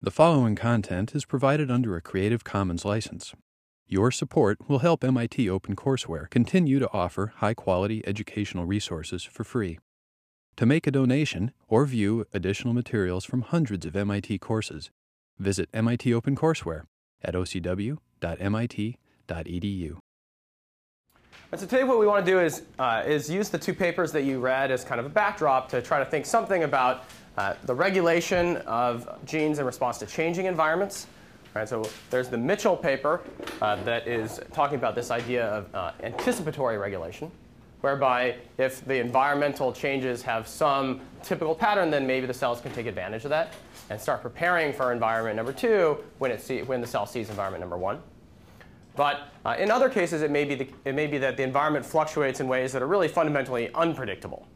[0.00, 3.34] The following content is provided under a Creative Commons license.
[3.88, 9.80] Your support will help MIT OpenCourseware continue to offer high quality educational resources for free.
[10.54, 14.92] To make a donation or view additional materials from hundreds of MIT courses,
[15.36, 16.82] visit MIT OpenCourseware
[17.20, 17.98] at ocw.mit.edu.
[21.50, 24.12] And so today what we want to do is, uh, is use the two papers
[24.12, 27.04] that you read as kind of a backdrop to try to think something about
[27.38, 31.06] uh, the regulation of genes in response to changing environments.
[31.54, 33.20] Right, so there's the Mitchell paper
[33.62, 37.30] uh, that is talking about this idea of uh, anticipatory regulation,
[37.80, 42.86] whereby if the environmental changes have some typical pattern, then maybe the cells can take
[42.86, 43.54] advantage of that
[43.88, 47.60] and start preparing for environment number two when, it see, when the cell sees environment
[47.60, 48.02] number one.
[48.96, 51.86] But uh, in other cases, it may, be the, it may be that the environment
[51.86, 54.46] fluctuates in ways that are really fundamentally unpredictable.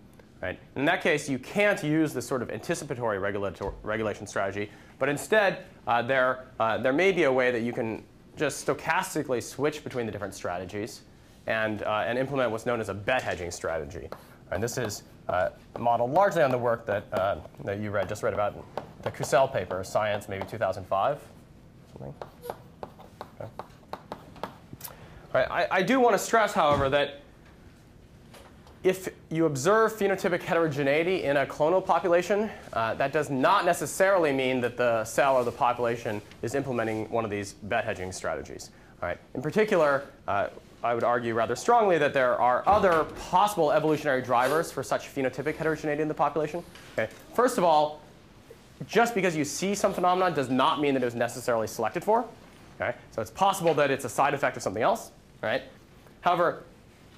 [0.43, 0.59] Right?
[0.75, 6.03] In that case, you can't use this sort of anticipatory regulation strategy, but instead, uh,
[6.03, 8.03] there, uh, there may be a way that you can
[8.37, 11.03] just stochastically switch between the different strategies
[11.47, 14.09] and, uh, and implement what's known as a bet hedging strategy.
[14.51, 18.25] And this is uh, modeled largely on the work that, uh, that you read, just
[18.25, 18.57] read about
[19.03, 21.21] the Kussell paper, Science, maybe 2005.
[21.93, 22.15] Something.
[23.41, 23.51] Okay.
[25.33, 27.21] Right, I, I do want to stress, however, that
[28.85, 34.61] if you observe phenotypic heterogeneity in a clonal population, uh, that does not necessarily mean
[34.61, 38.71] that the cell or the population is implementing one of these bet hedging strategies.
[39.01, 39.19] All right.
[39.35, 40.49] In particular, uh,
[40.83, 45.55] I would argue rather strongly that there are other possible evolutionary drivers for such phenotypic
[45.55, 46.65] heterogeneity in the population.
[46.99, 47.11] Okay.
[47.35, 48.01] First of all,
[48.89, 52.25] just because you see some phenomenon does not mean that it was necessarily selected for.
[52.81, 52.97] Okay.
[53.13, 55.13] So it's possible that it's a side effect of something else.
[55.41, 55.63] Right.
[56.23, 56.65] However,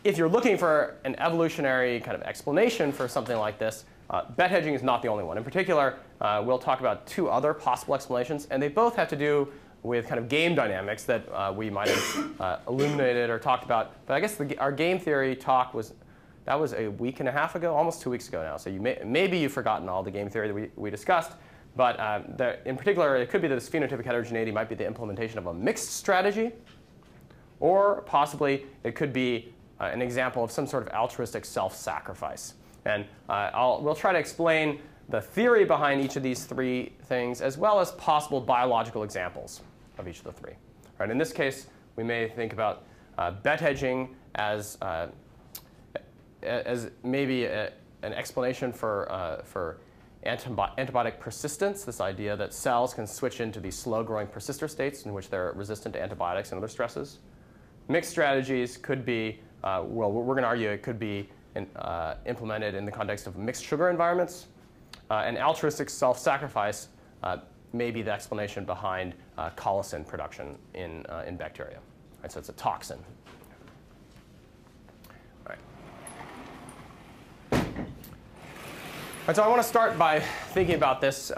[0.05, 4.51] if you're looking for an evolutionary kind of explanation for something like this, uh, bet
[4.51, 5.39] hedging is not the only one.
[5.39, 9.17] In particular, uh, we'll talk about two other possible explanations, and they both have to
[9.17, 9.49] do
[9.83, 13.95] with kind of game dynamics that uh, we might have uh, illuminated or talked about.
[14.07, 15.95] But I guess the, our game theory talk was,
[16.45, 18.59] that was a week and a half ago, almost two weeks ago now.
[18.59, 21.33] So you may, maybe you've forgotten all the game theory that we, we discussed.
[21.77, 24.87] But um, the, in particular, it could be that this phenotypic heterogeneity might be the
[24.87, 26.53] implementation of a mixed strategy,
[27.59, 32.55] or possibly it could be uh, an example of some sort of altruistic self-sacrifice.
[32.85, 37.59] And uh, we'll try to explain the theory behind each of these three things, as
[37.59, 39.61] well as possible biological examples
[39.99, 40.55] of each of the three.
[40.99, 42.85] Right, in this case, we may think about
[43.19, 45.09] uh, bet hedging as, uh,
[46.43, 49.79] as maybe a, an explanation for, uh, for
[50.27, 55.13] antibi antibiotic persistence, this idea that cells can switch into these slow-growing persister states in
[55.13, 57.19] which they're resistant to antibiotics and other stresses.
[57.89, 62.75] Mixed strategies could be well, we're going to argue it could be in, uh, implemented
[62.75, 64.47] in the context of mixed sugar environments.
[65.11, 66.89] Uh, and altruistic self-sacrifice
[67.23, 67.39] uh,
[67.73, 71.79] may be the explanation behind uh, colicin production in, uh, in bacteria.
[72.23, 72.99] Right, so it's a toxin.
[75.47, 75.59] Right.
[79.35, 81.33] so I want to start by thinking about this,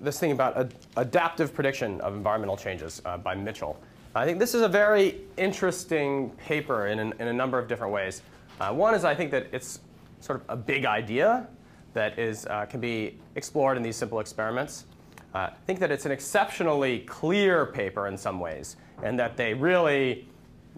[0.00, 3.80] this thing about ad adaptive prediction of environmental changes by Mitchell.
[4.16, 8.22] I think this is a very interesting paper in, in a number of different ways.
[8.60, 9.80] Uh, one is I think that it's
[10.20, 11.48] sort of a big idea
[11.94, 14.86] that is, uh, can be explored in these simple experiments.
[15.34, 19.52] Uh, I think that it's an exceptionally clear paper in some ways, and that they
[19.52, 20.28] really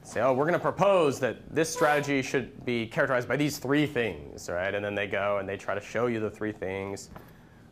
[0.03, 3.86] say, oh, we're going to propose that this strategy should be characterized by these three
[3.86, 4.74] things, right?
[4.74, 7.10] And then they go and they try to show you the three things.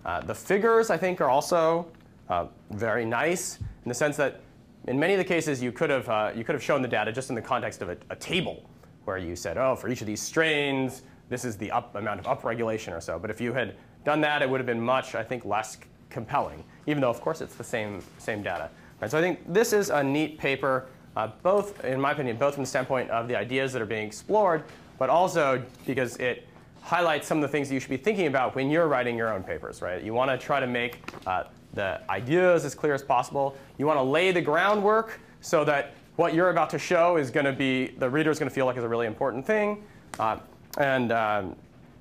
[0.04, 1.86] Uh, the figures, I think, are also
[2.28, 4.42] uh, very nice in the sense that
[4.86, 7.12] in many of the cases, you could have, uh, you could have shown the data
[7.12, 8.68] just in the context of a, a, table
[9.04, 12.26] where you said, oh, for each of these strains, this is the up, amount of
[12.26, 13.18] upregulation or so.
[13.18, 15.78] But if you had done that, it would have been much, I think, less
[16.10, 18.70] compelling, even though, of course, it's the same, same data.
[19.00, 22.54] Right, so I think this is a neat paper, uh, both, in my opinion, both
[22.54, 24.64] from the standpoint of the ideas that are being explored,
[24.98, 26.46] but also because it
[26.82, 29.32] highlights some of the things that you should be thinking about when you're writing your
[29.32, 30.02] own papers, right?
[30.02, 33.56] You want to try to make uh, the ideas as clear as possible.
[33.78, 37.46] You want to lay the groundwork so that what you're about to show is going
[37.46, 39.82] to be, the reader is going to feel like is a really important thing.
[40.18, 40.38] Uh,
[40.78, 41.56] and, um,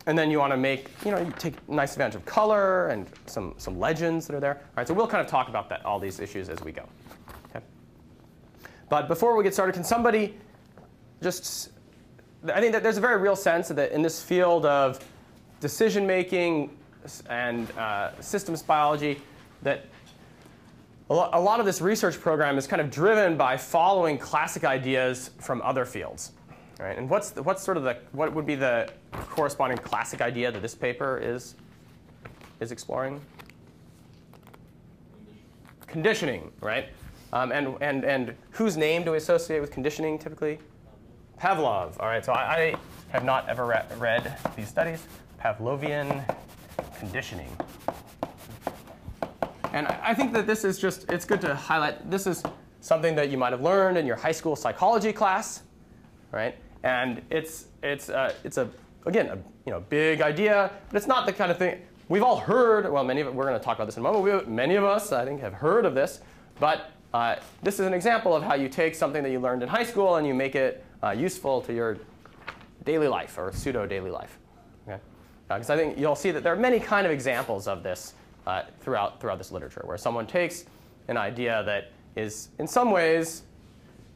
[0.06, 3.08] and then you want to make, you know, you take nice advantage of color and
[3.26, 4.56] some, some legends that are there.
[4.56, 6.84] All right, so we'll kind of talk about that, all these issues as we go.
[7.50, 7.66] Okay?
[8.90, 10.36] But before we get started, can somebody
[11.22, 11.72] just,
[12.54, 15.00] I think that there's a very real sense that in this field of
[15.60, 16.78] decision making
[17.30, 19.20] and uh, systems biology,
[19.64, 19.86] that
[21.10, 25.62] a lot of this research program is kind of driven by following classic ideas from
[25.62, 26.32] other fields.
[26.80, 26.98] Right?
[26.98, 30.62] And what's, the, what's sort of the, what would be the corresponding classic idea that
[30.62, 31.56] this paper is,
[32.60, 33.22] is exploring?
[35.94, 36.88] conditioning, right?
[37.34, 40.58] Um, and, and, and whose name do we associate with conditioning typically?
[41.40, 42.00] Pavlov.
[42.00, 42.76] All right, so I, I
[43.10, 45.06] have not ever re read these studies.
[45.40, 46.26] Pavlovian
[46.98, 47.56] conditioning.
[49.74, 52.44] And I, think that this is just, it's good to highlight, this is
[52.80, 55.64] something that you might have learned in your high school psychology class,
[56.32, 56.56] right?
[56.84, 58.70] And it's, it's, uh, it's a,
[59.08, 62.38] again, a you know, big idea, but it's not the kind of thing, we've all
[62.38, 64.76] heard, well, many of we're going to talk about this in a moment, we, many
[64.76, 66.22] of us, I think, have heard of this,
[66.60, 69.70] but uh, this is an example of how you take something that you learned in
[69.70, 71.98] high school and you make it uh, useful to your
[72.86, 74.38] daily life or pseudo daily life.
[74.86, 75.74] Because okay?
[75.74, 78.14] uh, I think you'll see that there are many kind of examples of this
[78.48, 80.66] uh, throughout, throughout this literature, where someone takes
[81.08, 83.44] an idea that is in some ways,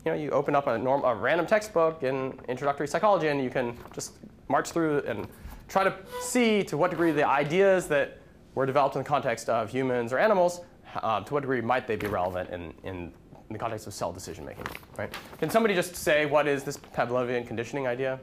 [0.05, 3.49] you know, you open up a, norm, a random textbook in introductory psychology and you
[3.49, 4.13] can just
[4.47, 5.27] march through and
[5.67, 8.19] try to see to what degree the ideas that
[8.55, 10.61] were developed in the context of humans or animals,
[10.95, 13.13] uh, to what degree might they be relevant in, in
[13.49, 14.65] in the context of cell decision making,
[14.97, 15.13] right?
[15.39, 18.19] Can somebody just say what is this Pavlovian conditioning idea?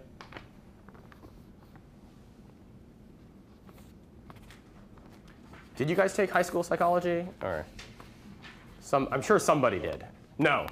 [5.77, 7.27] Did you guys take high school psychology?
[7.43, 7.67] Or
[8.81, 10.05] some, I'm sure somebody did.
[10.39, 10.67] No.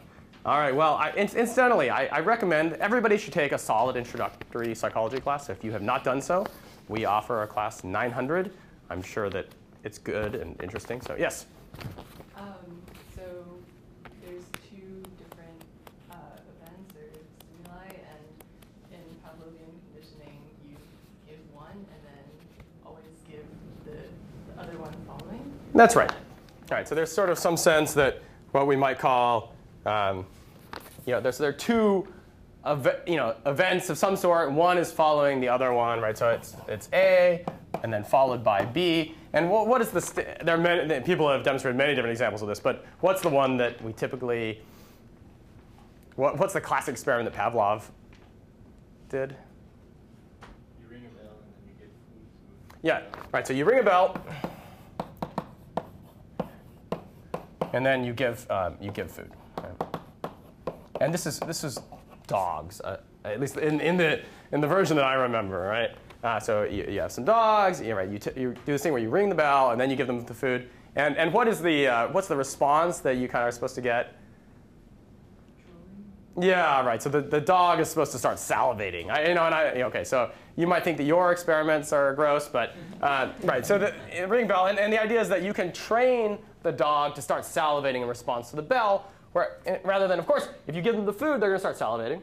[0.44, 5.20] All right, well, I, incidentally, I, I, recommend everybody should take a solid introductory psychology
[5.20, 5.48] class.
[5.48, 6.44] If you have not done so,
[6.88, 8.52] we offer a class 900.
[8.90, 9.46] I'm sure that
[9.84, 11.00] it's good and interesting.
[11.00, 11.46] So, yes?
[12.36, 12.81] Um,
[25.74, 26.10] That's right.
[26.10, 26.18] All
[26.70, 28.20] right, so there's sort of some sense that
[28.52, 29.54] what we might call,
[29.86, 30.26] um,
[31.06, 32.06] you know, there's, there are two
[33.06, 34.52] you know, events of some sort.
[34.52, 36.16] One is following the other one, right?
[36.16, 37.44] So it's, it's A,
[37.82, 39.14] and then followed by B.
[39.32, 42.48] And what, what is the, there are many, people have demonstrated many different examples of
[42.48, 44.60] this, but what's the one that we typically,
[46.16, 47.84] what, what's the classic experiment that Pavlov
[49.08, 49.34] did?
[50.80, 52.78] You ring a bell and then you get food.
[52.82, 53.02] Yeah,
[53.32, 54.22] right, so you ring a bell,
[57.72, 59.30] and then you give um, you give food.
[61.00, 61.80] And this is this is
[62.26, 64.20] dogs, uh, at least in, in the
[64.52, 65.90] in the version that I remember, right?
[66.22, 68.08] Uh, so you, you, have some dogs, you, right?
[68.08, 70.24] You, you do this thing where you ring the bell and then you give them
[70.24, 70.68] the food.
[70.94, 73.74] And and what is the uh, what's the response that you kind of are supposed
[73.76, 74.14] to get?
[76.40, 77.02] Yeah, right.
[77.02, 79.10] So the, the dog is supposed to start salivating.
[79.10, 82.48] I, you know, and I, okay, so you might think that your experiments are gross,
[82.48, 83.66] but uh, right.
[83.66, 83.92] So the
[84.28, 87.42] ring bell, and, and the idea is that you can train the dog to start
[87.42, 90.96] salivating in response to the bell, where, eh, rather than, of course, if you give
[90.96, 92.22] them the food, they're going to start salivating.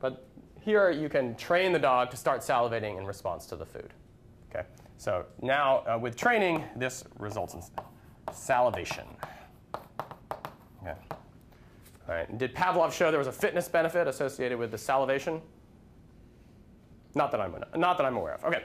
[0.00, 0.26] But
[0.60, 3.92] here you can train the dog to start salivating in response to the food.
[4.50, 4.66] Okay?
[4.98, 7.62] So now uh, with training, this results in
[8.32, 9.06] salivation.
[10.82, 10.96] Okay.
[12.08, 12.38] All right.
[12.38, 15.40] Did Pavlov show there was a fitness benefit associated with the salivation?
[17.14, 18.44] Not that I'm, not that I'm aware of.
[18.44, 18.62] Okay.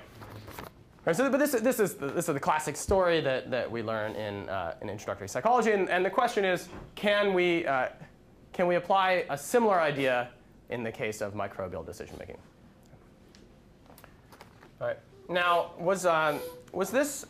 [1.03, 4.15] Right, so, but this, this, is this is the classic story that, that we learn
[4.15, 5.71] in, uh, in introductory psychology.
[5.71, 7.87] And, and the question is, can we, uh,
[8.53, 10.29] can we apply a similar idea
[10.69, 12.37] in the case of microbial decision making?
[14.79, 14.99] All right.
[15.27, 16.39] Now, was, um,
[16.71, 17.25] was this,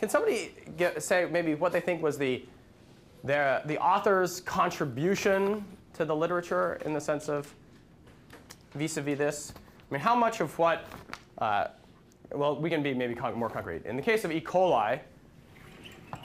[0.00, 2.44] can somebody get, say maybe what they think was the,
[3.22, 7.54] their, the author's contribution to the literature in the sense of
[8.74, 9.52] vis-a-vis -vis this?
[9.88, 10.84] I mean, how much of what
[11.38, 11.68] uh,
[12.34, 13.84] well, we can be maybe more concrete.
[13.86, 14.40] In the case of E.
[14.40, 15.00] coli,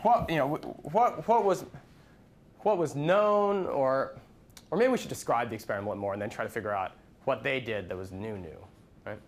[0.01, 1.65] what, you know, what, what, was,
[2.59, 4.17] what was known, or,
[4.71, 6.71] or maybe we should describe the experiment a little more and then try to figure
[6.71, 6.91] out
[7.25, 8.57] what they did that was new, new,
[9.05, 9.19] right?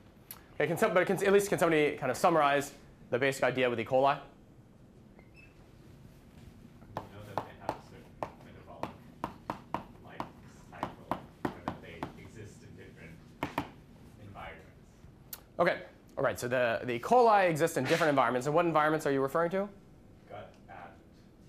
[0.55, 2.71] Okay, can some, but can, at least can somebody kind of summarize
[3.09, 3.85] the basic idea with E.
[3.85, 4.17] coli?
[16.21, 16.99] All right, so the, the E.
[16.99, 18.45] coli exists in different environments.
[18.45, 19.67] And what environments are you referring to?
[20.29, 20.77] Gut and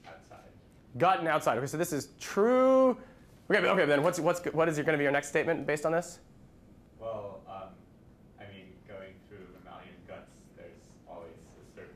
[0.09, 0.49] outside.
[0.97, 1.59] Gut and outside.
[1.59, 2.97] Okay, so this is true.
[3.51, 5.93] Okay, okay, then what's, what's, what is going to be your next statement based on
[5.93, 6.21] this?
[6.99, 7.69] Well, um,
[8.41, 11.93] I mean, going through mammalian guts, there's always a certain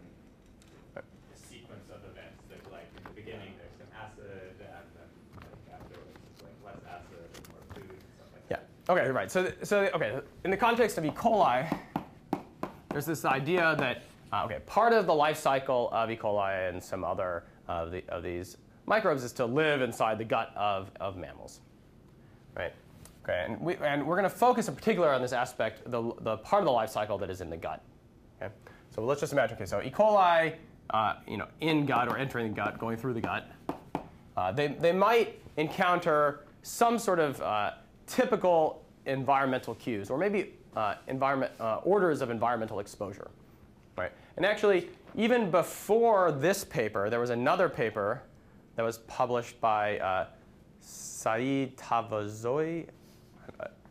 [1.32, 4.68] sequence of events that, like, in the beginning, there's some acid, and then
[5.40, 8.60] like, afterwards, it's like less acid and more food and stuff like yeah.
[8.60, 8.68] that.
[8.68, 8.92] Yeah.
[8.92, 9.32] Okay, right.
[9.32, 11.10] So, so okay, in the context of E.
[11.10, 11.64] coli,
[12.96, 16.16] there's this idea that, uh, okay, part of the life cycle of E.
[16.16, 20.50] coli and some other of, the, of these microbes is to live inside the gut
[20.56, 21.60] of, of mammals,
[22.56, 22.72] right?
[23.22, 26.38] Okay, and, we, and we're going to focus in particular on this aspect, the, the
[26.38, 27.82] part of the life cycle that is in the gut.
[28.40, 28.50] Okay,
[28.94, 29.90] so let's just imagine, okay, so E.
[29.90, 30.54] coli,
[30.88, 33.46] uh, you know, in gut or entering the gut, going through the gut.
[34.38, 37.72] uh, they, they might encounter some sort of uh,
[38.06, 43.30] typical environmental cues, or maybe uh, environment, uh, orders of environmental exposure.
[43.96, 44.12] Right?
[44.36, 48.22] And actually, even before this paper, there was another paper
[48.76, 50.26] that was published by uh,
[50.80, 52.86] Saeed Tavazoie,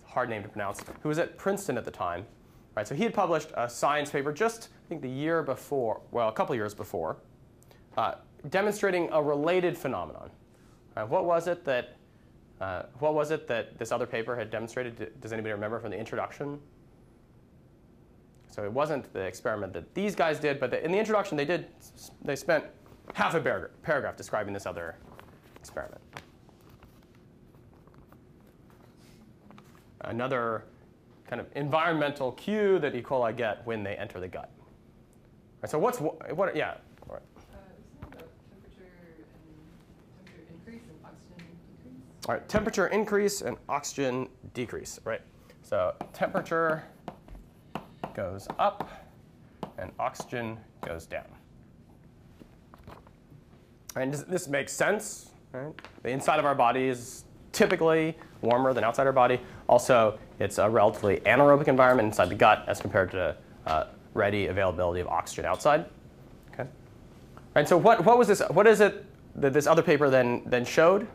[0.06, 2.26] hard name to pronounce, who was at Princeton at the time.
[2.76, 2.88] Right?
[2.88, 6.32] So he had published a science paper just, I think, the year before, well, a
[6.32, 7.18] couple years before,
[7.98, 8.16] uh,
[8.50, 10.30] demonstrating a related phenomenon.
[10.96, 11.98] Uh, what was it that
[12.62, 15.12] uh, what was it that this other paper had demonstrated?
[15.20, 16.60] Does anybody remember from the introduction?
[18.50, 21.46] So it wasn't the experiment that these guys did, but the, in the introduction they
[21.46, 21.68] did.
[22.24, 22.64] They spent
[23.14, 24.96] half a paragraph, paragraph describing this other
[25.60, 26.02] experiment.
[30.02, 30.64] Another
[31.28, 33.02] kind of environmental cue that E.
[33.02, 34.52] coli get when they enter the gut.
[35.62, 36.56] Right, so what's what?
[36.56, 36.76] Yeah.
[37.08, 37.20] Right.
[37.52, 37.58] Uh,
[38.52, 38.86] temperature
[39.90, 41.46] temperature increase and oxygen
[41.84, 42.28] decrease.
[42.28, 45.22] All right, temperature increase and oxygen decrease, right?
[45.64, 46.84] So temperature
[48.16, 48.90] goes up
[49.78, 51.26] and oxygen goes down.
[53.96, 55.74] And this makes sense, right?
[56.04, 59.40] The inside of our body is typically warmer than outside our body.
[59.68, 65.02] Also, it's a relatively anaerobic environment inside the gut as compared to uh, ready availability
[65.02, 65.86] of oxygen outside.
[66.54, 66.68] Okay.
[67.56, 69.06] And so what, what was this, what is it
[69.36, 71.08] that this other paper then, then showed?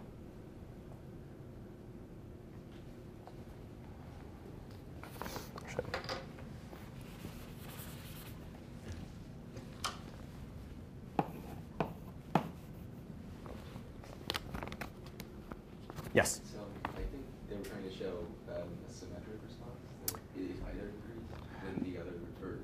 [16.12, 16.40] Yes.
[16.52, 19.78] So I think they were trying to show um, a symmetric response.
[20.06, 21.30] That it is either increased
[21.62, 22.58] than the other, or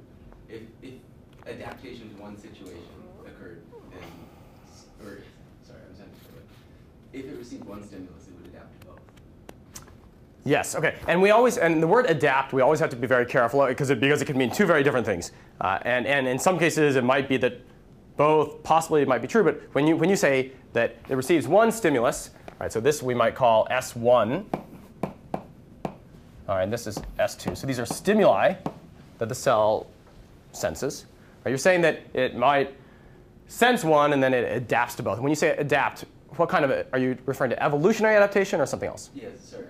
[0.49, 0.95] if, if
[1.47, 2.83] adaptation to one situation
[3.25, 3.63] occurred,
[3.93, 4.03] then,
[5.07, 5.23] or
[5.63, 6.11] sorry, I'm saying
[7.13, 9.01] if it received one stimulus, it would adapt to both.
[10.47, 10.75] Yes.
[10.75, 10.95] Okay.
[11.09, 13.91] And we always and the word adapt we always have to be very careful because
[13.91, 15.33] it because it can mean two very different things.
[15.61, 17.61] Uh, and and in some cases it might be that
[18.17, 19.45] both possibly it might be true.
[19.45, 23.15] But when you when you say that it receives one stimulus, Right, so this we
[23.15, 24.45] might call S1.
[25.05, 27.57] All right, this is S2.
[27.57, 28.55] So these are stimuli
[29.19, 29.89] that the cell
[30.53, 31.05] senses.
[31.45, 32.75] Right, you're saying that it might
[33.49, 35.21] sense one and then it adapts to both.
[35.21, 38.67] When you say adapt, what kind of a, are you referring to evolutionary adaptation or
[38.67, 39.11] something else?
[39.15, 39.65] Yes, I'm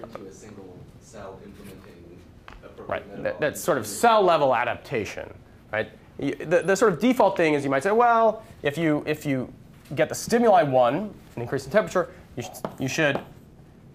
[0.00, 2.20] referring to a single cell implementing
[2.64, 5.32] a Right, that, that's sort of cell level adaptation.
[5.72, 9.26] Right, the, the sort of default thing is you might say, well, if you if
[9.26, 9.52] you
[9.94, 13.20] get the stimuli one, an increase in temperature, you, sh you should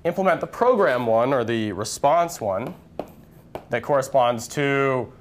[0.04, 2.74] implement the program one or the response one
[3.70, 5.12] that corresponds to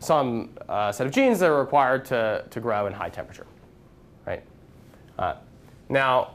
[0.00, 3.46] some uh, set of genes that are required to, to grow in high temperature.
[4.26, 4.42] Right?
[5.18, 5.34] Uh,
[5.88, 6.32] now,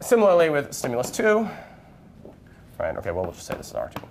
[0.00, 1.48] similarly with stimulus 2,
[2.78, 4.02] right, okay, well, we'll just say this is R2.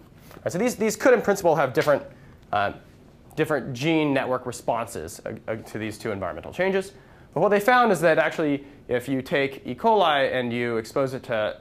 [0.43, 2.03] Right, so these, these could, in principle, have different,
[2.51, 2.73] uh,
[3.35, 6.93] different gene network responses uh, uh, to these two environmental changes.
[7.33, 9.75] But what they found is that actually, if you take E.
[9.75, 11.57] coli and you expose it to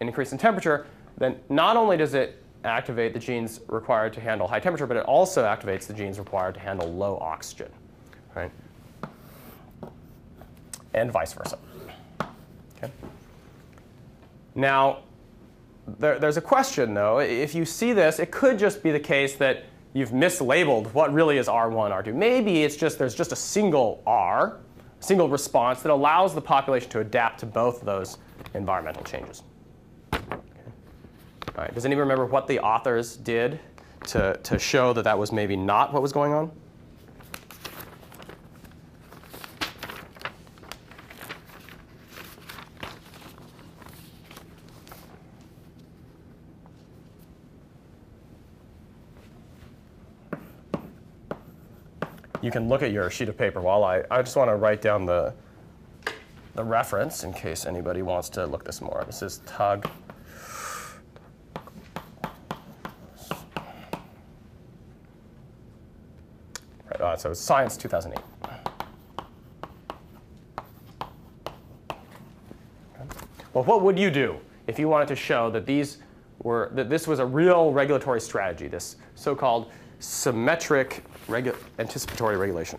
[0.00, 0.86] an increase in temperature,
[1.18, 5.04] then not only does it activate the genes required to handle high temperature, but it
[5.06, 7.70] also activates the genes required to handle low oxygen,
[8.34, 8.50] right?
[10.94, 11.58] And vice versa.
[12.76, 12.92] Okay.
[14.54, 14.98] Now,
[15.98, 17.20] there, there's a question though.
[17.20, 21.38] If you see this, it could just be the case that you've mislabeled what really
[21.38, 22.14] is R1, R2.
[22.14, 24.60] Maybe it's just there's just a single R,
[25.00, 28.18] single response that allows the population to adapt to both those
[28.54, 29.42] environmental changes.
[30.12, 30.20] All
[31.56, 33.58] right, does anyone remember what the authors did
[34.08, 36.50] to, to show that that was maybe not what was going on?
[52.46, 54.80] You can look at your sheet of paper while I, I just want to write
[54.80, 55.34] down the,
[56.54, 59.02] the reference in case anybody wants to look this more.
[59.04, 59.90] This is Tug.
[66.88, 68.24] Right, uh, so Science 2008.
[73.52, 74.36] Well, what would you do
[74.68, 75.98] if you wanted to show that these
[76.44, 82.78] were that this was a real regulatory strategy, this so-called symmetric regu anticipatory regulation.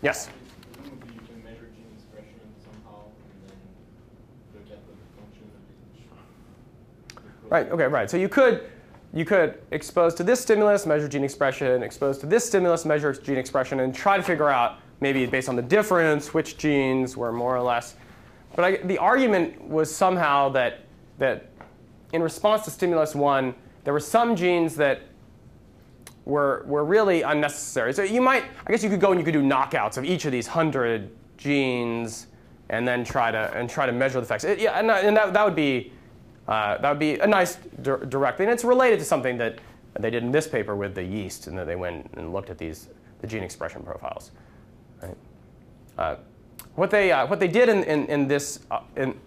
[0.00, 0.28] Yes.
[7.48, 8.10] Right, okay, right.
[8.10, 8.68] So you could,
[9.14, 13.38] you could expose to this stimulus, measure gene expression, expose to this stimulus, measure gene
[13.38, 17.56] expression, and try to figure out, maybe based on the difference, which genes were more
[17.56, 17.94] or less.
[18.54, 20.80] But I, the argument was somehow that,
[21.18, 21.50] that
[22.12, 25.02] in response to stimulus one, there were some genes that
[26.24, 27.94] were, were really unnecessary.
[27.94, 30.26] So you might, I guess you could go and you could do knockouts of each
[30.26, 32.26] of these hundred genes
[32.68, 34.44] and then try to, and try to measure the effects.
[34.44, 35.92] It, yeah, and, and that, that would be,
[36.48, 38.48] uh, that would be a nice di- direct thing.
[38.48, 39.58] It's related to something that
[40.00, 42.58] they did in this paper with the yeast, and that they went and looked at
[42.58, 42.88] these,
[43.20, 44.30] the gene expression profiles.
[45.02, 45.16] Right?
[45.96, 46.16] Uh,
[46.74, 49.18] what, they, uh, what they did in, in, in, this, uh, in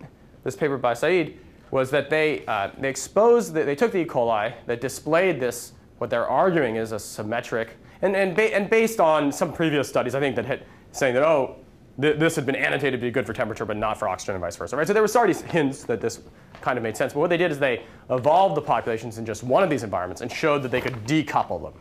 [0.43, 4.05] this paper by Saeed was that they, uh, they exposed, the, they took the E.
[4.05, 8.99] coli that displayed this, what they're arguing is a symmetric, and, and, ba- and based
[8.99, 11.57] on some previous studies, I think that had, saying that, oh,
[11.99, 14.41] th- this had been annotated to be good for temperature, but not for oxygen and
[14.41, 14.77] vice versa.
[14.77, 14.87] Right?
[14.87, 16.21] So there were already hints that this
[16.61, 17.13] kind of made sense.
[17.13, 20.21] But what they did is they evolved the populations in just one of these environments
[20.21, 21.73] and showed that they could decouple them.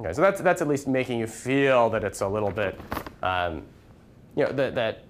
[0.00, 2.78] Okay, so that's, that's at least making you feel that it's a little bit,
[3.22, 3.62] um,
[4.36, 5.04] you know, that, that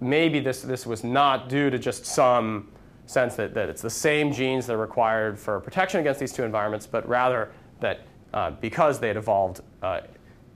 [0.00, 2.68] maybe this, this was not due to just some
[3.06, 6.44] sense that, that it's the same genes that are required for protection against these two
[6.44, 7.50] environments, but rather
[7.80, 10.00] that uh, because they had evolved uh,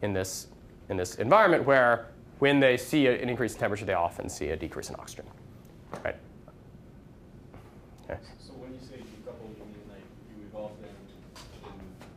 [0.03, 0.47] in, this,
[0.89, 4.57] in this environment where when they see an increase in temperature, they often see a
[4.57, 5.25] decrease in oxygen.
[6.05, 6.17] Right?
[8.05, 8.19] Okay.
[8.39, 10.91] So when you say decouple, you mean like you evolve them
[11.65, 11.71] in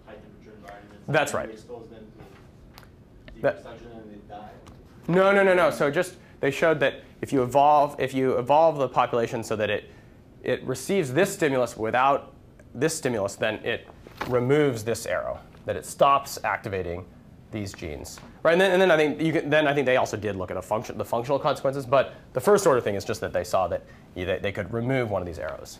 [0.06, 1.04] high temperature environments?
[1.08, 1.50] That's right.
[1.50, 2.06] Expose them
[3.36, 4.50] to That- oxygen and they die?
[5.08, 5.70] No, no, no, no.
[5.70, 9.70] So just they showed that if you evolve, if you evolve the population so that
[9.70, 9.90] it
[10.44, 12.34] it receives this stimulus without
[12.74, 13.88] this stimulus, then it
[14.28, 15.40] removes this arrow.
[15.66, 17.06] That it stops activating
[17.58, 18.52] these genes, right?
[18.52, 20.56] And then, and then I think can, then I think they also did look at
[20.56, 21.86] the function, the functional consequences.
[21.86, 25.10] But the first order thing is just that they saw that they, they could remove
[25.10, 25.80] one of these arrows,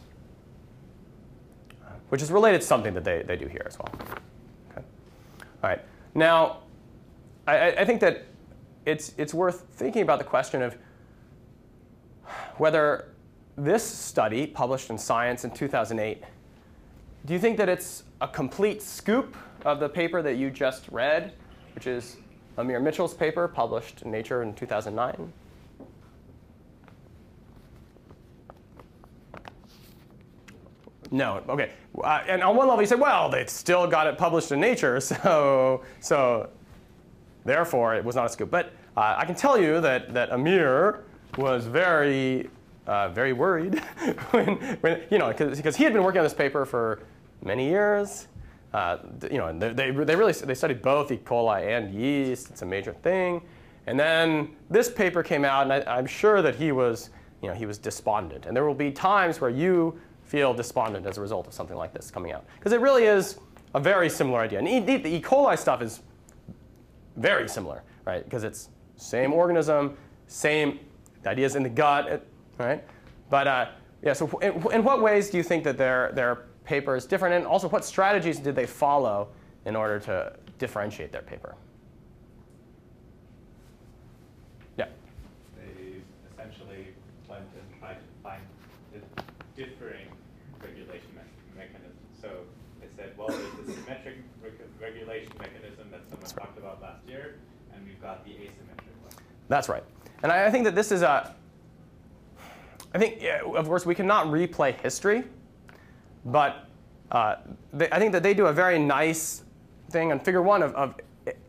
[2.10, 3.90] which is related to something that they, they do here as well.
[4.72, 4.82] Okay.
[5.64, 5.82] All right.
[6.16, 6.60] Now,
[7.46, 8.26] I, I- I think that
[8.86, 10.76] it's, it's worth thinking about the question of
[12.58, 13.10] whether
[13.56, 16.24] this study, published in Science in 2008,
[17.26, 19.36] do you think that it's a complete scoop
[19.66, 21.34] of the paper that you just read,
[21.78, 22.18] which is
[22.58, 25.32] Amir Mitchell's paper published in Nature in 2009?
[31.12, 31.44] No.
[31.48, 31.70] Okay.
[32.04, 35.00] Uh, and on one level, you say, well, they still got it published in Nature,
[35.12, 36.50] so so
[37.46, 38.50] therefore it was not a scoop.
[38.50, 41.04] But uh, I can tell you that that Amir
[41.38, 42.50] was very
[42.88, 43.76] uh, very worried
[44.32, 47.04] when, when you know because he had been working on this paper for
[47.44, 48.26] many years.
[48.74, 48.98] Uh,
[49.32, 51.18] you know, they, they, they really they studied both E.
[51.18, 52.50] coli and yeast.
[52.50, 53.42] It's a major thing.
[53.88, 57.10] And then this paper came out, and I, I'm sure that he was
[57.42, 58.46] you know he was despondent.
[58.46, 61.94] And there will be times where you feel despondent as a result of something like
[61.94, 63.40] this coming out because it really is
[63.74, 64.60] a very similar idea.
[64.60, 65.22] And e, the E.
[65.22, 66.02] coli stuff is
[67.16, 68.24] very similar, right?
[68.24, 70.80] Because it's same organism, same
[71.26, 72.26] ideas in the gut,
[72.58, 72.84] right?
[73.30, 73.70] But uh,
[74.02, 76.12] yeah, so in, in what ways do you think that their
[76.68, 77.34] paper is different?
[77.34, 79.30] And also, what strategies did they follow
[79.66, 81.56] in order to differentiate their paper?
[84.78, 84.88] Yeah.
[85.56, 86.02] They
[86.34, 86.88] essentially
[87.30, 88.42] went and tried to find
[88.94, 89.00] the
[89.56, 90.08] differing
[90.62, 91.98] regulation me- mechanism.
[92.22, 92.30] So
[92.82, 97.36] they said, well, there's the symmetric reg- regulation mechanism that someone talked about last year,
[97.74, 99.24] and we've got the asymmetric one.
[99.48, 99.84] That's right.
[100.22, 101.34] And I, I think that this is a.
[102.94, 105.24] I think, yeah, of course, we cannot replay history,
[106.28, 106.68] but
[107.12, 107.36] uh,
[107.74, 109.44] they, I think that they do a very nice
[109.90, 110.96] thing on figure one of, of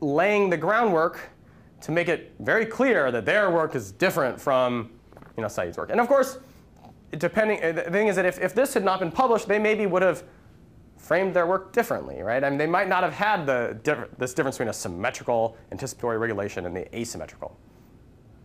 [0.01, 1.31] laying the groundwork
[1.81, 4.91] to make it very clear that their work is different from
[5.37, 5.91] you know, Saeed's work.
[5.91, 6.39] And of course,
[7.17, 9.87] depending, uh, the thing is that if, if this had not been published, they maybe
[9.87, 10.25] would have
[10.97, 12.43] framed their work differently, right?
[12.43, 16.67] I mean, they might not have had the this difference between a symmetrical anticipatory regulation
[16.67, 17.57] and the asymmetrical,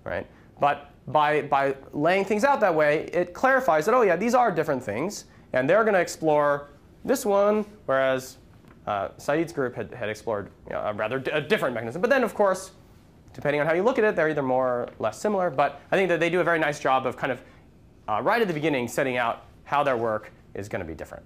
[0.04, 0.28] right?
[0.60, 4.52] But by, by laying things out that way, it clarifies that, oh yeah, these are
[4.52, 6.70] different things, and they're going to explore
[7.06, 8.38] this one, whereas
[8.88, 9.10] uh,
[9.54, 12.02] group had, had explored you know, a rather a different mechanism.
[12.02, 12.72] But then, of course,
[13.34, 15.50] depending on how you look at it, they're either more or less similar.
[15.50, 17.42] But I think that they do a very nice job of kind of
[18.08, 21.26] uh, right at the beginning setting out how their work is going to be different.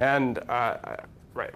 [0.00, 0.96] And uh,
[1.34, 1.54] right.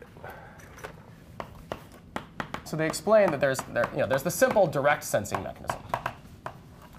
[2.64, 5.78] So they explain that there's there, you know, there's the simple direct sensing mechanism,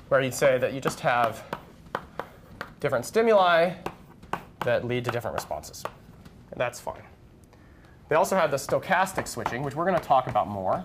[0.07, 1.43] where you'd say that you just have
[2.83, 3.71] different stimuli
[4.65, 5.85] that lead to different responses.
[6.51, 7.01] And that's fine.
[8.09, 10.83] they also have the stochastic switching, which we're going to talk about more.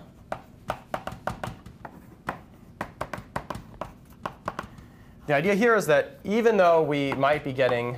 [5.27, 7.97] The idea here is that even though we might be getting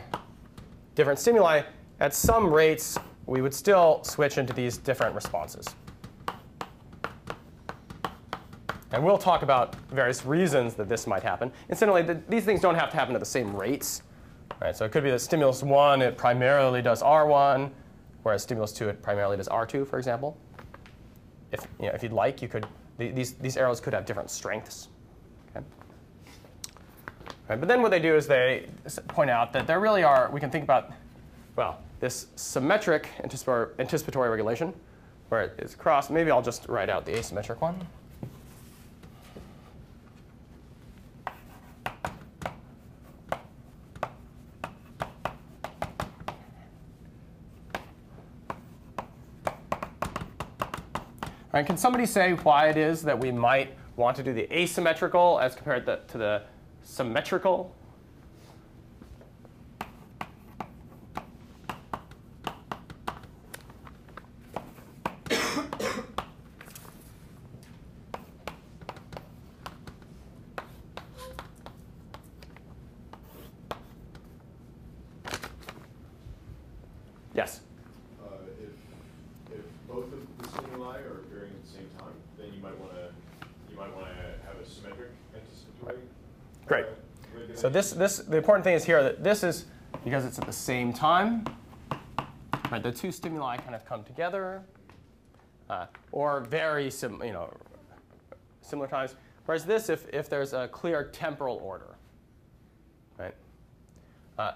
[0.95, 1.61] different stimuli,
[1.99, 5.67] at some rates we would still switch into these different responses.
[8.91, 11.51] And we'll talk about various reasons that this might happen.
[11.69, 14.03] Incidentally, the, these things don't have to happen at the same rates.
[14.61, 14.75] Right?
[14.75, 17.71] So it could be that stimulus 1, it primarily does R1,
[18.23, 20.37] whereas stimulus 2, it primarily does R2, for example.
[21.51, 24.89] If, you know, if you'd like, you could, these, these arrows could have different strengths.
[25.49, 25.65] Okay?
[27.49, 28.67] Right, but then what they do is they
[29.07, 30.91] point out that there really are, we can think about,
[31.55, 34.73] well, this symmetric anticipatory, regulation,
[35.29, 36.11] where it is crossed.
[36.11, 37.87] Maybe I'll just write out the asymmetric one.
[51.53, 55.37] Right, can somebody say why it is that we might want to do the asymmetrical
[55.39, 56.43] as compared to, to the
[56.83, 57.75] symmetrical?
[77.33, 77.61] yes.
[78.21, 78.27] Uh,
[78.61, 82.77] if, if both of the stimuli are appearing at the same time, then you might
[82.79, 83.09] want to
[83.69, 84.13] you might want to
[84.45, 85.97] have a symmetric anticipatory.
[86.65, 86.85] Great.
[86.85, 87.60] uh, So regulation.
[87.71, 89.65] This, this, the important thing is here that this is
[90.03, 91.45] because it's at the same time.
[92.71, 94.63] Right, the two stimuli kind of come together,
[95.69, 97.53] uh, or very sim, you know,
[98.61, 99.15] similar times.
[99.45, 101.95] Whereas this, if, if there's a clear temporal order,
[103.17, 103.35] right?
[104.37, 104.53] Uh,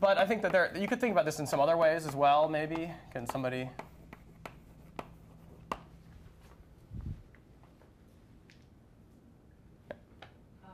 [0.00, 2.14] but I think that there, you could think about this in some other ways as
[2.14, 2.48] well.
[2.48, 3.68] Maybe can somebody?
[10.64, 10.70] Um,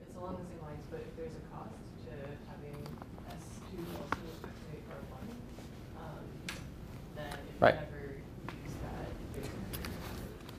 [0.00, 1.74] It's along the same lines, but if there's a cost
[2.06, 2.12] to
[2.48, 2.76] having
[3.28, 5.24] S2 also activate R1,
[6.00, 6.24] um,
[7.16, 7.74] then if you Right.
[7.74, 8.20] never
[8.62, 9.48] use that, there's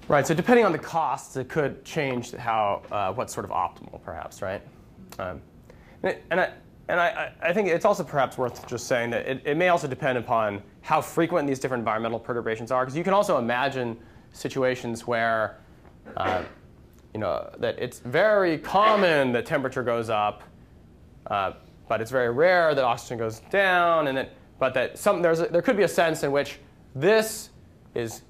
[0.07, 0.25] Right.
[0.25, 4.41] So depending on the costs, it could change how uh, what's sort of optimal, perhaps.
[4.41, 4.61] Right.
[5.19, 5.41] Um,
[6.03, 6.51] and it- and I
[6.87, 9.87] and I, I think it's also perhaps worth just saying that it, it may also
[9.87, 13.97] depend upon how frequent these different environmental perturbations are, because you can also imagine
[14.31, 15.57] situations where.
[16.15, 16.43] Uh,
[17.13, 20.43] you know, that it's very common that temperature goes up,
[21.27, 21.53] uh,
[21.87, 25.45] but it's very rare that oxygen goes down, and that, but that some, there's a,
[25.45, 26.59] there could be a sense in which
[26.93, 27.51] this
[27.95, 28.23] is,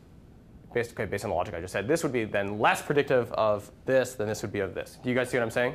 [0.75, 3.31] based, okay, based on the logic I just said, this would be then less predictive
[3.31, 4.99] of this than this would be of this.
[5.01, 5.73] Do you guys see what I'm saying?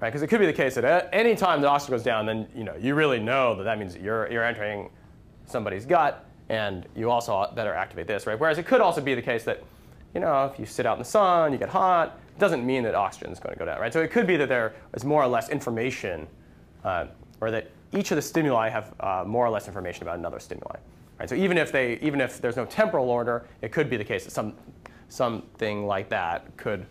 [0.00, 2.24] Right, because it could be the case that at any time the oxygen goes down,
[2.24, 4.88] then you know you really know that that means that you're you're entering
[5.44, 8.38] somebody's gut, and you also better activate this, right?
[8.38, 9.62] Whereas it could also be the case that,
[10.14, 12.82] you know, if you sit out in the sun, you get hot, it doesn't mean
[12.84, 13.92] that oxygen is going to go down, right?
[13.92, 16.26] So it could be that there is more or less information,
[16.84, 17.06] uh,
[17.40, 20.76] or that each of the stimuli have uh, more or less information about another stimuli,
[21.20, 21.28] right?
[21.28, 24.24] So even if they, even if there's no temporal order, it could be the case
[24.24, 24.54] that some
[25.08, 26.86] something like that could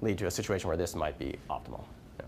[0.00, 1.84] lead to a situation where this might be optimal.
[2.18, 2.26] Yeah.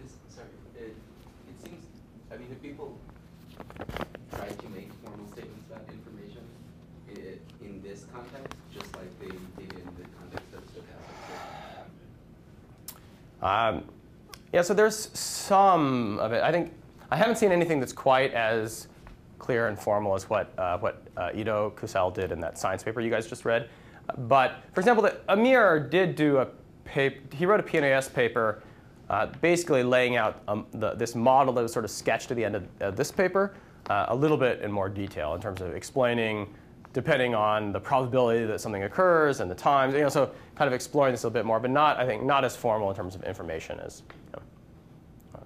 [0.00, 0.46] This, sorry,
[0.76, 0.96] it,
[1.48, 1.84] it seems,
[2.32, 2.96] I mean, if people
[4.30, 6.42] try to make formal statements about information
[7.08, 10.62] i in this context, just like they did in the context of
[13.42, 13.84] stochastic Um,
[14.52, 16.42] yeah, so there's some of it.
[16.42, 16.72] I think
[17.14, 18.88] I haven't seen anything that's quite as
[19.38, 23.00] clear and formal as what uh, what uh, Edo Kussell did in that science paper
[23.00, 23.68] you guys just read.
[24.18, 26.48] But for example, the, Amir did do a
[26.84, 27.20] paper.
[27.36, 28.64] He wrote a PNAS paper,
[29.08, 32.44] uh, basically laying out um, the, this model that was sort of sketched at the
[32.44, 33.54] end of, of this paper,
[33.90, 36.52] uh, a little bit in more detail in terms of explaining
[36.92, 39.94] depending on the probability that something occurs and the times.
[39.94, 42.24] You know, so kind of exploring this a little bit more, but not, I think,
[42.24, 44.02] not as formal in terms of information as.
[44.08, 44.42] You know,
[45.36, 45.44] um,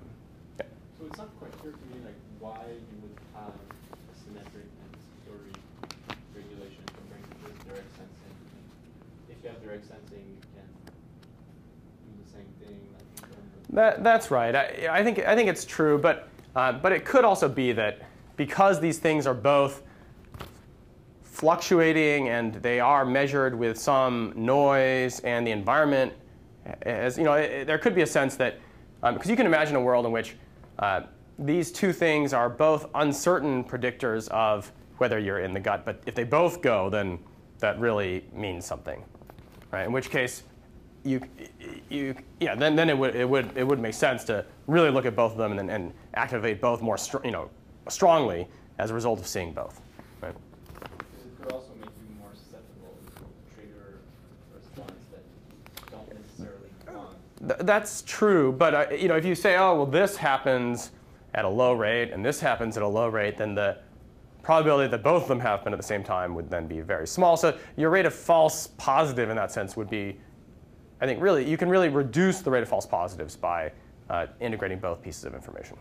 [0.59, 0.67] yeah.
[0.99, 5.57] So it's not quite clear to me like why you would have a symmetric anticipatory
[6.37, 8.35] regulation compared to just direct sensing.
[9.31, 10.69] If you have direct sensing, you can
[12.05, 12.77] do the same thing.
[12.93, 14.57] Like in terms of That, that's right.
[14.57, 18.03] I, I think I think it's true, but uh, but it could also be that
[18.35, 19.83] because these things are both
[21.23, 26.13] fluctuating and they are measured with some noise and the environment,
[26.83, 28.59] as you know, it, there could be a sense that
[29.01, 30.35] because you can imagine a world in which
[30.81, 31.03] uh,
[31.39, 36.17] these two things are both uncertain predictors of whether you're in the gut, but if
[36.17, 37.17] they both go, then
[37.61, 39.05] that really means something,
[39.71, 39.87] right?
[39.87, 40.43] In which case,
[41.09, 41.21] you,
[41.89, 45.07] you, yeah, then, then it would, it would, it would make sense to really look
[45.07, 47.51] at both of them and, and activate both more, str- you know,
[47.89, 48.47] strongly
[48.79, 49.81] as a result of seeing both.
[50.21, 50.35] Right?
[50.35, 54.01] It could also make you more susceptible to trigger
[54.55, 57.17] response that don't necessarily want.
[57.49, 60.91] Th- that's true, but uh, you know, if you say, oh, well, this happens
[61.35, 63.79] at a low rate and this happens at a low rate, then the
[64.43, 67.37] probability that both of them happen at the same time would then be very small.
[67.37, 70.19] So your rate of false positive in that sense would be,
[71.01, 73.71] I think, really, you can really reduce the rate of false positives by
[74.11, 75.77] uh, integrating both pieces of information.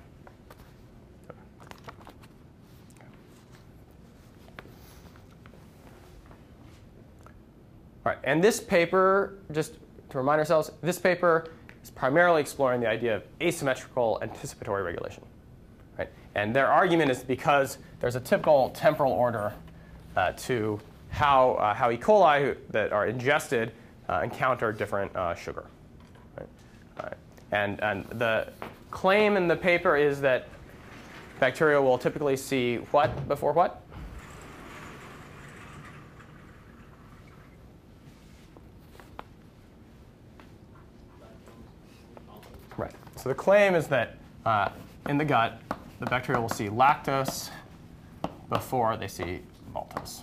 [8.05, 9.73] All right, and this paper, just
[10.09, 11.49] to remind ourselves, this paper
[11.83, 15.23] is primarily exploring the idea of asymmetrical anticipatory regulation.
[15.97, 16.09] Right?
[16.35, 19.53] And their argument is because there's a typical temporal order
[20.15, 21.97] uh, to how, uh, how E.
[21.97, 23.73] coli that are ingested
[24.23, 25.65] encounter different uh, sugar.
[26.37, 26.47] Right?
[27.03, 27.13] Right.
[27.51, 28.51] And, and the
[28.91, 30.47] claim in the paper is that
[31.39, 33.83] bacteria will typically see what before what?
[42.77, 42.93] Right.
[43.15, 44.69] So the claim is that uh,
[45.09, 45.61] in the gut,
[45.99, 47.49] the bacteria will see lactose
[48.49, 49.41] before they see
[49.73, 50.21] maltose.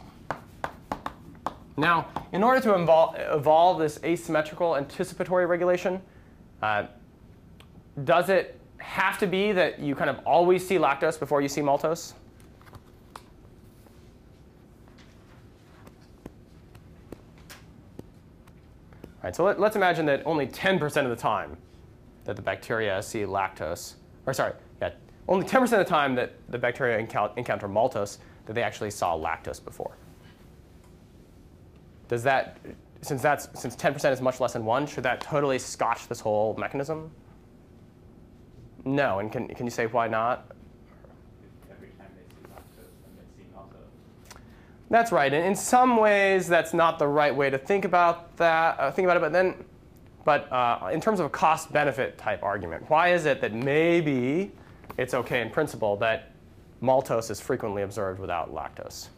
[1.76, 6.00] Now, in order to evol- evolve this asymmetrical anticipatory regulation,
[6.62, 6.86] uh,
[8.04, 11.60] does it have to be that you kind of always see lactose before you see
[11.60, 12.12] maltose?
[19.22, 21.56] Right, so let, us imagine that only 10% of the time
[22.24, 23.94] that the bacteria see lactose,
[24.26, 24.90] or sorry, yeah,
[25.28, 29.64] only 10% of the time that the bacteria encounter maltose that they actually saw lactose
[29.64, 29.96] before.
[32.14, 32.58] Does that,
[33.00, 36.54] since that's since 10% is much less than one, should that totally scotch this whole
[36.56, 37.10] mechanism?
[38.84, 40.46] No, and can, can you say why not?
[41.68, 44.38] Every time they see lactose, then they see maltose.
[44.90, 45.34] That's right.
[45.34, 48.78] And in some ways, that's not the right way to think about that.
[48.78, 49.20] Uh, think about it.
[49.20, 49.64] But then,
[50.24, 54.52] but uh, in terms of a cost-benefit type argument, why is it that maybe
[54.98, 56.30] it's okay in principle that
[56.80, 59.08] maltose is frequently observed without lactose?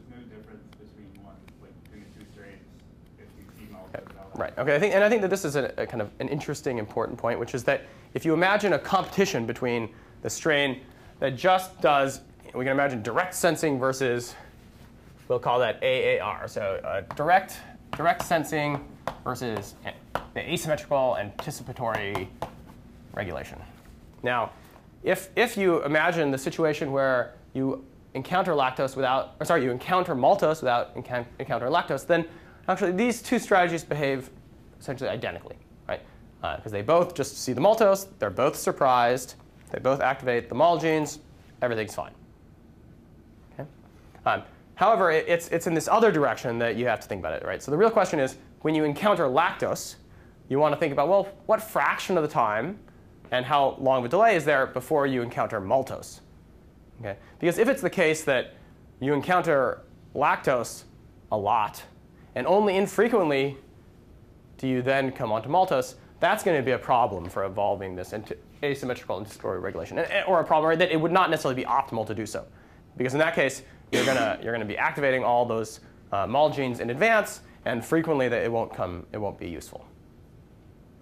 [0.00, 2.62] There's no difference between one, like between the two strains
[3.18, 4.56] if you see maltose without Right.
[4.58, 4.74] Okay.
[4.74, 7.18] I think, and I think that this is a, a kind of an interesting, important
[7.18, 7.82] point, which is that
[8.14, 9.88] if you imagine a competition between
[10.22, 10.80] the strain
[11.18, 12.20] that just does,
[12.54, 14.34] we can imagine direct sensing versus,
[15.28, 16.48] we'll call that AAR.
[16.48, 17.58] So uh, direct,
[17.96, 18.84] direct sensing
[19.24, 19.74] versus
[20.34, 22.28] the asymmetrical anticipatory
[23.14, 23.58] regulation.
[24.22, 24.50] Now,
[25.02, 30.14] if if you imagine the situation where you encounter lactose without, or sorry, you encounter
[30.14, 32.24] maltose without encou- encountering lactose, then
[32.70, 34.30] actually these two strategies behave
[34.80, 35.56] essentially identically,
[35.88, 36.00] right?
[36.40, 39.34] Because they both just see the maltose, they're both surprised,
[39.70, 41.20] they both activate the mal genes,
[41.62, 42.12] everything's fine.
[43.52, 43.68] Okay?
[44.26, 44.42] Um,
[44.74, 47.44] however, it, it's, it's in this other direction that you have to think about it,
[47.44, 47.62] right?
[47.62, 49.96] So the real question is, when you encounter lactose,
[50.48, 52.78] you want to think about, well, what fraction of the time
[53.30, 56.20] and how long of a delay is there before you encounter maltose?
[57.00, 57.16] Okay?
[57.38, 58.54] Because if it's the case that
[58.98, 59.82] you encounter
[60.14, 60.84] lactose
[61.32, 61.82] a lot
[62.34, 63.56] and only infrequently
[64.58, 68.12] do you then come onto maltose, that's going to be a problem for evolving this
[68.12, 72.14] into asymmetrical anticipatory regulation, or a problem that it would not necessarily be optimal to
[72.14, 72.44] do so.
[72.96, 75.80] Because in that case, you're going to you're going to be activating all those
[76.12, 79.86] uh, genes in advance, and frequently that it won't come it won't be useful.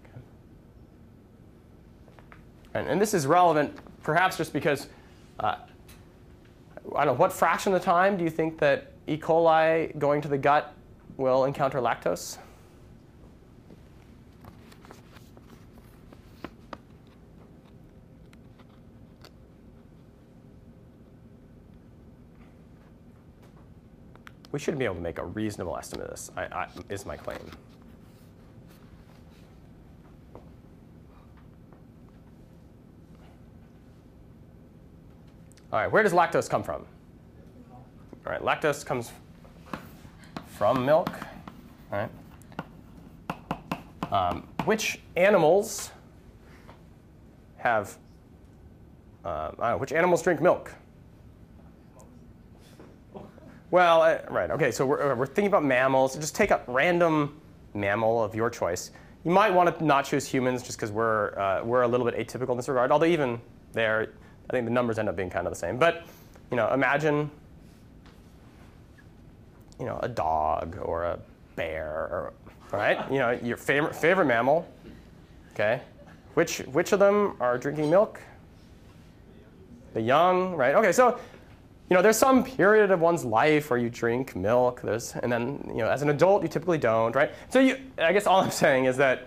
[0.05, 0.21] Okay.
[2.75, 4.87] And, and this is relevant perhaps just because
[5.41, 5.57] uh,
[6.97, 9.17] I don't know what fraction of the time do you think that E.
[9.17, 10.75] coli going to the gut
[11.19, 12.39] will encounter lactose?
[24.51, 27.17] we should be able to make a reasonable estimate of this, I, I, is my
[27.17, 27.39] claim.
[35.71, 36.87] All right, where does lactose come from?
[38.27, 39.13] All right, lactose comes
[40.59, 41.09] from milk.
[41.93, 42.11] right?
[44.11, 45.93] Um, which animals
[47.59, 47.97] have,
[49.25, 50.75] uh, know, which animals drink milk?
[53.71, 54.51] Well, uh, right.
[54.51, 56.17] Okay, so we're, we're thinking about mammals.
[56.17, 57.41] Just take a random
[57.75, 58.91] mammal of your choice.
[59.25, 62.17] You might want to not choose humans just because we're, uh, we're a little bit
[62.17, 63.41] atypical in this regard, although even
[63.75, 64.09] there,
[64.51, 65.77] I think the numbers end up being kind of the same.
[65.77, 66.05] But,
[66.51, 67.31] you know, imagine,
[69.79, 71.19] you know, a dog or a
[71.57, 72.33] bear, or,
[72.73, 73.11] right?
[73.11, 74.67] You know, your favorite, favorite mammal.
[75.53, 75.81] Okay,
[76.35, 78.21] which which of them are drinking milk?
[79.95, 80.75] The young, right?
[80.75, 81.19] Okay, so
[81.91, 84.83] you know, there's some period of one's life where you drink milk.
[84.83, 87.33] There's, and then you know, as an adult, you typically don't, right?
[87.49, 89.27] So you, I guess all I'm saying is that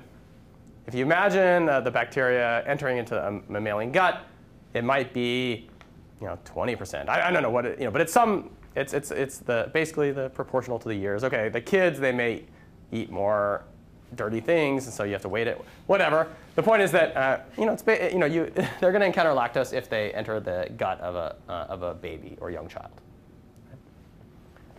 [0.86, 4.26] if you imagine uh, the bacteria entering into a mammalian gut,
[4.74, 5.70] it might be,
[6.20, 7.10] you know, 20%.
[7.10, 9.70] I, I don't know what it, you know, but it's some, it's, it's, it's the,
[9.74, 11.24] basically the proportional to the years.
[11.24, 12.44] Okay, the kids, they may
[12.92, 13.64] eat more
[14.16, 16.28] dirty things, and so you have to wait it, whatever.
[16.56, 19.32] The point is that, uh, you know, it's, you know you, they're going to encounter
[19.32, 22.92] lactose if they enter the gut of a, uh, of a baby or young child.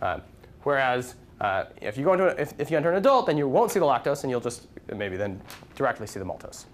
[0.01, 0.21] Uh,
[0.63, 3.49] whereas uh, if you go into a, if, if you enter an adult, then you
[3.49, 5.41] won't see the lactose, and you'll just maybe then
[5.75, 6.65] directly see the maltose.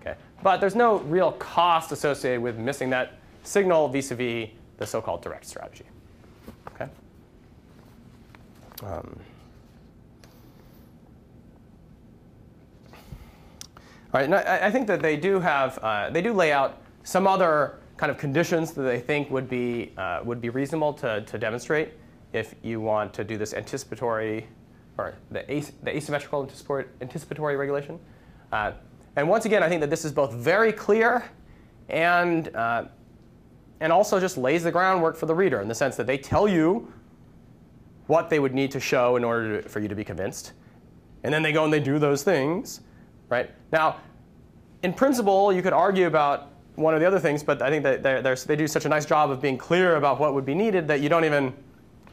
[0.00, 0.14] Okay?
[0.42, 5.84] But there's no real cost associated with missing that signal vis-a-vis the so-called direct strategy.
[8.82, 9.20] Um,
[14.12, 16.80] all right, and I, I, think that they do have, uh, they do lay out
[17.02, 21.20] some other kind of conditions that they think would be, uh, would be reasonable to,
[21.22, 21.92] to demonstrate
[22.32, 24.46] if you want to do this anticipatory,
[24.96, 27.98] or the, as, the asymmetrical anticipatory, anticipatory regulation.
[28.50, 28.72] Uh,
[29.16, 31.24] and once again, I think that this is both very clear
[31.90, 32.84] and, uh,
[33.80, 36.48] and also just lays the groundwork for the reader in the sense that they tell
[36.48, 36.90] you
[38.10, 40.52] what they would need to show in order to, for you to be convinced.
[41.22, 42.80] And then they go and they do those things.
[43.28, 43.48] Right?
[43.70, 43.98] Now,
[44.82, 48.46] in principle, you could argue about one of the other things, but I think that
[48.46, 51.00] they do such a nice job of being clear about what would be needed that
[51.00, 51.54] you don't even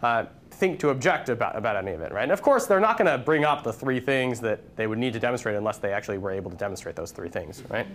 [0.04, 2.24] uh, think to object about, about any of it, right?
[2.24, 5.00] And of course, they're not going to bring up the three things that they would
[5.00, 7.88] need to demonstrate unless they actually were able to demonstrate those three things, right?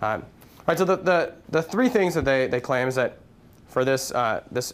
[0.00, 0.24] Um,
[0.66, 3.18] right, so the, the, the three things that they, they claim is that
[3.66, 4.72] for this, uh, this,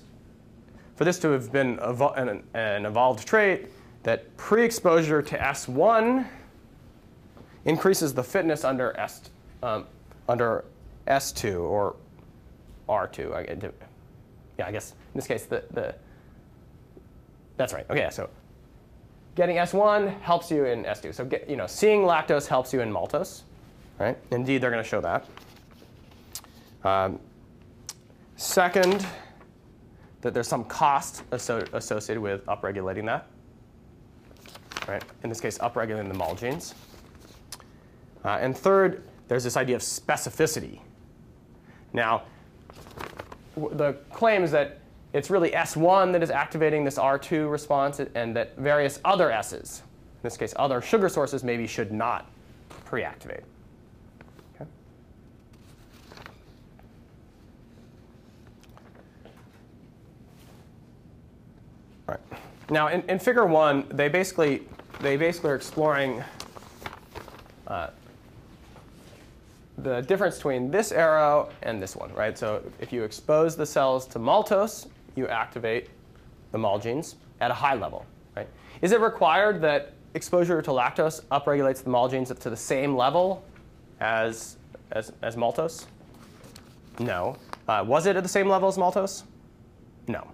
[0.99, 3.69] for this to have been an, evolved trait,
[4.03, 6.27] that pre-exposure to S1
[7.67, 9.31] increases the fitness under, S,
[9.63, 9.87] um,
[10.29, 10.65] under
[11.07, 11.95] S2 or
[12.89, 13.33] R2.
[13.33, 13.71] I,
[14.59, 15.95] yeah, I guess in this case, the, the
[17.57, 17.87] that's right.
[17.89, 18.29] Okay, so
[19.37, 21.15] getting S1 helps you in S2.
[21.15, 23.43] So get, you know, seeing lactose helps you in maltose,
[24.01, 24.19] right?
[24.33, 25.27] Indeed, they're going to show that.
[26.83, 27.21] Um,
[28.35, 29.07] second,
[30.21, 33.27] that there's some cost associated with upregulating that,
[34.89, 35.03] right?
[35.23, 36.75] In this case, upregulating the MAL genes.
[38.25, 40.81] Uh, and third, there's this idea of specificity.
[41.93, 42.23] Now,
[43.57, 44.81] the claim is that
[45.13, 50.21] it's really S1 that is activating this R2 response, and that various other S's, in
[50.23, 52.31] this case other sugar sources, maybe should not
[52.85, 53.45] pre-activate.
[62.71, 64.63] Now, in, in figure one, they basically,
[65.01, 66.23] they basically are exploring
[67.67, 67.91] uh,
[69.79, 72.37] the difference between this arrow and this one, right?
[72.37, 75.89] So if you expose the cells to maltose, you activate
[76.53, 78.05] the MAL genes at a high level.
[78.37, 78.49] Right?
[78.83, 82.97] Is it required that exposure to lactose upregulates the MAL genes up to the same
[82.97, 83.45] level
[84.01, 84.57] as,
[84.93, 85.87] as, as maltose?
[86.99, 87.37] No.
[87.69, 89.23] Uh, was it at the same level as maltose?
[90.09, 90.27] No.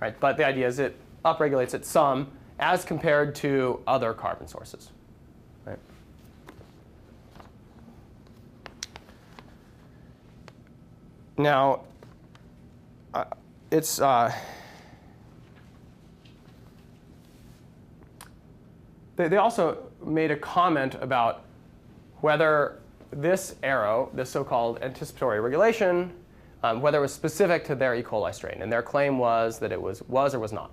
[0.00, 4.90] Right, but the idea is it upregulates it some as compared to other carbon sources.
[5.64, 5.78] Right?
[11.38, 11.82] Now,
[13.14, 13.24] uh,
[13.70, 14.32] it's uh,
[19.16, 21.42] they, they also made a comment about
[22.20, 22.78] whether
[23.10, 26.12] this arrow, this so-called anticipatory regulation,
[26.66, 28.02] um, whether it was specific to their E.
[28.02, 28.62] coli strain.
[28.62, 30.70] And their claim was that it was, was or was not.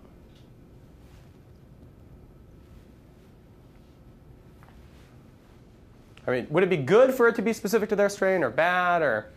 [6.26, 8.50] I mean, would it be good for it to be specific to their strain or
[8.50, 9.34] bad or?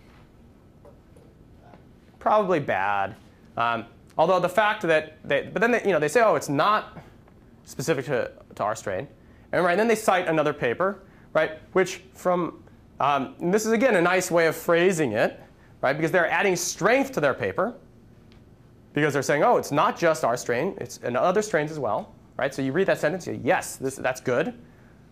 [2.26, 3.14] probably bad.
[3.56, 3.84] Um,
[4.18, 6.98] although the fact that they, but then they, you know, they say, oh, it's not
[7.64, 9.06] specific to, to our strain.
[9.52, 11.02] And right, and then they cite another paper,
[11.34, 12.64] right, which from,
[12.98, 15.40] um, this is again a nice way of phrasing it,
[15.80, 17.74] right, because they're adding strength to their paper
[18.96, 22.54] because they're saying, oh, it's not just our strain, it's other strains as well, right?
[22.54, 24.54] So you read that sentence, you yes, this, that's good,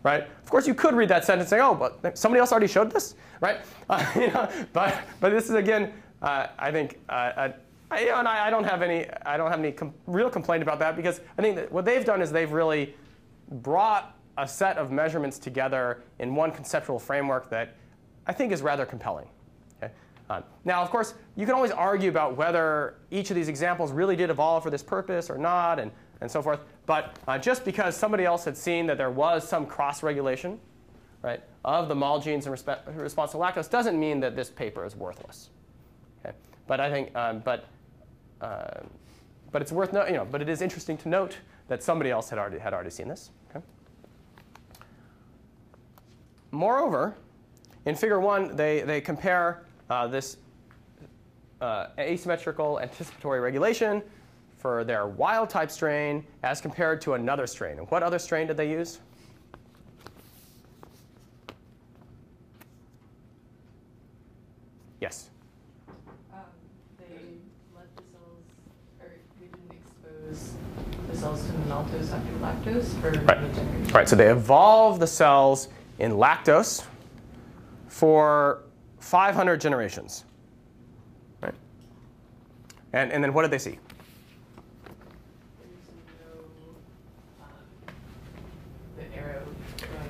[0.03, 0.23] right?
[0.23, 3.15] Of course, you could read that sentence saying, oh, but somebody else already showed this,
[3.41, 3.59] right?
[3.91, 5.93] Uh, you know, but, but this is, again,
[6.23, 7.51] uh, I think, uh,
[7.91, 10.31] I, you know, and I, I, don't have any, I don't have any com real
[10.31, 12.95] complaint about that because I think that what they've done is they've really
[13.51, 17.77] brought a set of measurements together in one conceptual framework that
[18.27, 19.29] I think is rather compelling.
[20.31, 24.17] Uh, now, of course, you can always argue about whether each of these examples really
[24.17, 26.61] did evolve for this purpose or not, and, and so forth.
[26.87, 30.59] But uh, just because somebody else had seen that there was some cross-regulation
[31.23, 34.97] right, of the MAL genes in response to lactose doesn't mean that this paper is
[34.97, 35.51] worthless.
[36.25, 36.35] Okay?
[36.67, 37.67] But I think, um, but,
[38.41, 38.81] uh,
[39.53, 41.37] but it's worth, no, you know, but it is interesting to note
[41.69, 43.31] that somebody else had already, had already seen this.
[43.51, 43.65] Okay?
[46.51, 47.17] Moreover,
[47.87, 50.37] in figure one, they, they compare uh, this
[51.61, 54.03] uh, asymmetrical anticipatory regulation
[54.59, 57.79] for their wild type strain as compared to another strain.
[57.79, 59.01] And what other strain did they use?
[65.01, 65.29] Yes.
[66.33, 66.41] Um,
[66.99, 67.05] they
[67.75, 68.43] let the cells,
[69.01, 69.09] or
[69.39, 70.55] they didn't expose
[71.11, 73.93] the cells to maltose after lactose for Right.
[73.95, 75.69] Right, so they evolve the cells
[75.99, 76.85] in lactose
[77.89, 78.64] for
[79.05, 80.25] 500 generations.
[81.43, 81.55] Right?
[82.95, 83.79] And, and then what did they see?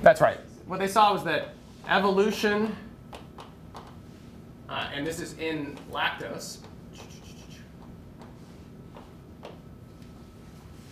[0.01, 0.39] That's right.
[0.65, 1.55] What they saw was that
[1.89, 2.73] evolution,
[4.69, 6.59] uh, and this is in lactose,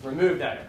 [0.04, 0.68] remove that arrow.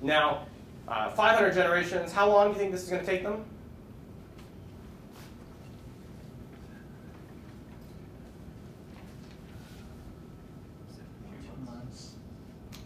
[0.00, 0.46] Now,
[0.88, 3.44] uh, 500 generations, how long do you think this is going to take them?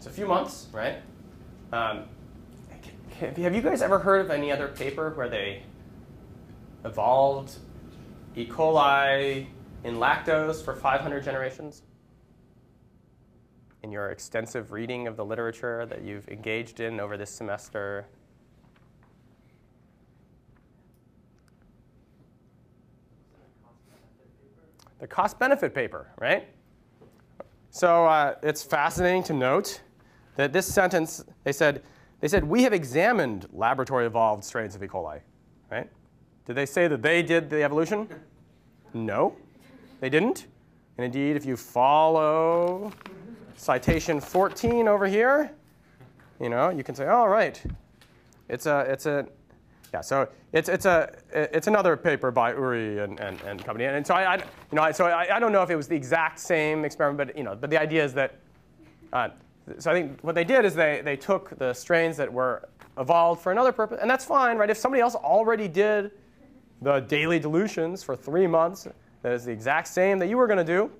[0.11, 0.97] a few months, right?
[1.71, 2.03] Um,
[3.21, 5.63] have you- guys ever heard of any other paper where they
[6.83, 7.57] evolved
[8.35, 8.45] E.
[8.45, 9.47] coli
[9.85, 11.83] in lactose for 500 generations?
[13.83, 18.05] In your extensive reading of the literature that you've engaged in over this semester?
[24.99, 26.49] The cost benefit paper, right?
[27.69, 29.81] So uh, it's fascinating to note
[30.35, 31.83] that this sentence, they said,
[32.19, 34.87] they said, we have examined laboratory evolved strains of E.
[34.87, 35.19] coli,
[35.71, 35.89] right?
[36.45, 38.07] Did they say that they did the evolution?
[38.93, 39.37] No,
[40.01, 40.47] they didn't.
[40.97, 42.91] And indeed, if you follow
[43.55, 45.49] citation 14 over here,
[46.41, 47.63] you know, you can say, all right,
[48.49, 49.25] it's a, it's a,
[49.93, 53.85] yeah, so it's, it's, a, it's another paper by Uri and, and, and company.
[53.85, 55.87] And so, I, I, you know, I- so I, I don't know if it was
[55.87, 58.39] the exact same experiment, but, you know, but the idea is that,
[59.13, 59.29] uh,
[59.77, 63.41] so I think what they did is they, they took the strains that were evolved
[63.41, 64.69] for another purpose, and that's fine, right?
[64.69, 66.11] If somebody else already did
[66.81, 68.87] the daily dilutions for three months,
[69.21, 70.91] that is the exact same that you were going to do,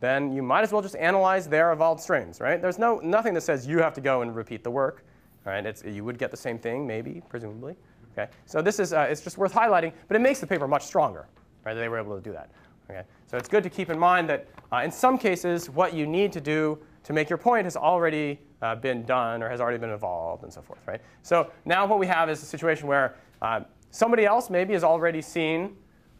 [0.00, 2.60] then you might as well just analyze their evolved strains, right?
[2.60, 5.04] There's no, nothing that says you have to go and repeat the work,
[5.44, 5.64] right?
[5.64, 7.76] It's, you would get the same thing, maybe, presumably.
[8.12, 8.30] Okay?
[8.46, 11.26] So this is, uh, it's just worth highlighting, but it makes the paper much stronger,
[11.64, 11.74] right?
[11.74, 12.50] That they were able to do that.
[12.90, 13.02] Okay?
[13.26, 16.32] So it's good to keep in mind that uh, in some cases, what you need
[16.32, 19.90] to do to make your point has already uh, been done or has already been
[19.90, 21.00] evolved and so forth, right?
[21.22, 23.60] So now what we have is a situation where uh,
[23.92, 25.76] somebody else maybe has already seen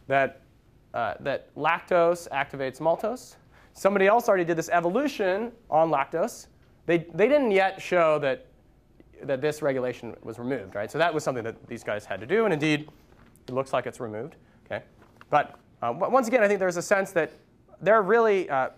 [0.07, 0.43] that,
[0.93, 3.35] uh, that lactose activates maltose.
[3.73, 6.47] Somebody else already did this evolution on lactose.
[6.85, 8.45] They, they didn't yet show that,
[9.23, 10.89] that this regulation was removed, right?
[10.89, 12.87] So that was something that these guys had to do, and indeed,
[13.45, 14.85] it looks like it's removed, okay?
[15.29, 17.33] But uh, once again, I think there's a sense that
[17.81, 18.69] they're really uh,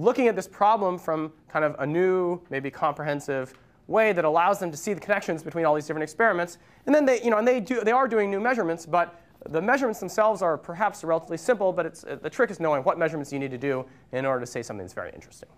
[0.00, 3.54] looking at this problem from kind of a new, maybe comprehensive
[3.86, 6.58] way that allows them to see the connections between all these different experiments.
[6.86, 9.60] And then they, you know, and they, do, they are doing new measurements, but the
[9.60, 13.38] measurements themselves are perhaps relatively simple, but it's, the trick is knowing what measurements you
[13.38, 15.48] need to do in order to say something that's very interesting.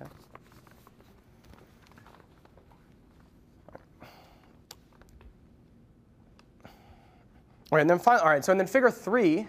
[0.00, 0.10] Okay.
[7.70, 9.46] All right, and then all right, so and then figure three,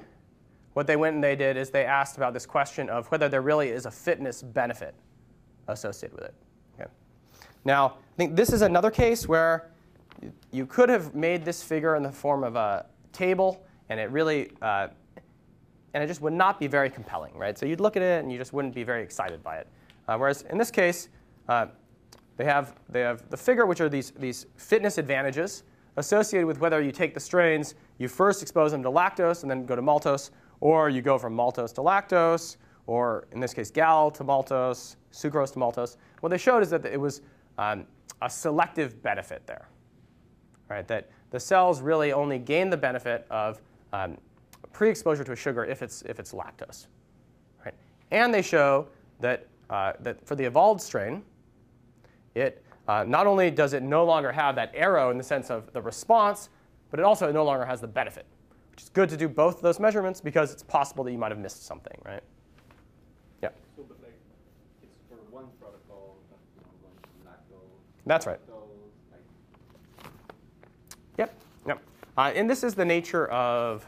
[0.73, 3.41] what they went and they did is they asked about this question of whether there
[3.41, 4.95] really is a fitness benefit
[5.67, 6.33] associated with it.
[6.79, 6.89] Okay.
[7.65, 9.69] Now, I think this is another case where
[10.51, 14.51] you could have made this figure in the form of a table, and it really,
[14.61, 14.87] uh,
[15.93, 17.57] and it just would not be very compelling, right?
[17.57, 19.67] So you'd look at it and you just wouldn't be very excited by it.
[20.07, 21.09] Uh, whereas in this case,
[21.49, 21.67] uh,
[22.37, 25.63] they have, they have the figure, which are these, these fitness advantages
[25.97, 29.65] associated with whether you take the strains, you first expose them to lactose and then
[29.65, 30.31] go to maltose,
[30.63, 32.55] or you go from maltose to lactose,
[32.87, 35.97] or in this case, gal to maltose, sucrose to maltose.
[36.21, 37.19] What they showed is that it was
[37.57, 37.85] um,
[38.21, 39.67] a selective benefit there,
[40.69, 40.87] right?
[40.87, 43.61] That the cells really only gain the benefit of
[43.91, 44.17] um,
[44.71, 46.87] pre-exposure to a sugar if it's, if it's lactose,
[47.65, 47.73] right?
[48.11, 48.87] And they show
[49.19, 51.23] that, uh, that for the evolved strain,
[52.35, 55.73] it uh, not only does it no longer have that arrow in the sense of
[55.73, 56.47] the response,
[56.89, 58.25] but it also no longer has the benefit,
[58.73, 61.31] which is good to do both of those measurements because it's possible that you might
[61.31, 62.23] have missed something, right?
[63.43, 64.17] Yeah, So, but like,
[64.81, 68.07] it's for one protocol, but you know, going from lactose.
[68.07, 68.39] That's right.
[71.19, 71.35] Yep,
[71.67, 71.79] yep.
[72.17, 73.85] Uh, and this is the nature of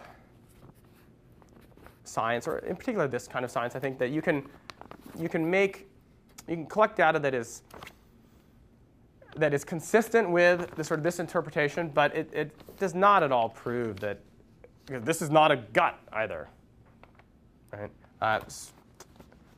[2.03, 3.75] science, or in particular this kind of science.
[3.75, 4.47] I think that you can
[5.17, 5.87] you can make
[6.47, 7.63] you can collect data that is
[9.35, 13.31] that is consistent with the sort of this interpretation, but it, it does not at
[13.31, 14.19] all prove that
[14.87, 16.47] this is not a gut either.
[17.71, 17.91] Right?
[18.21, 18.39] Uh,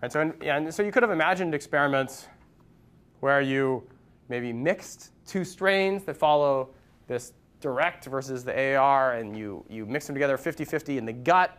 [0.01, 2.27] and so, and so you could have imagined experiments
[3.19, 3.83] where you
[4.29, 6.69] maybe mixed two strains that follow
[7.07, 11.57] this direct versus the AR, and you, you mix them together 50-50 in the gut,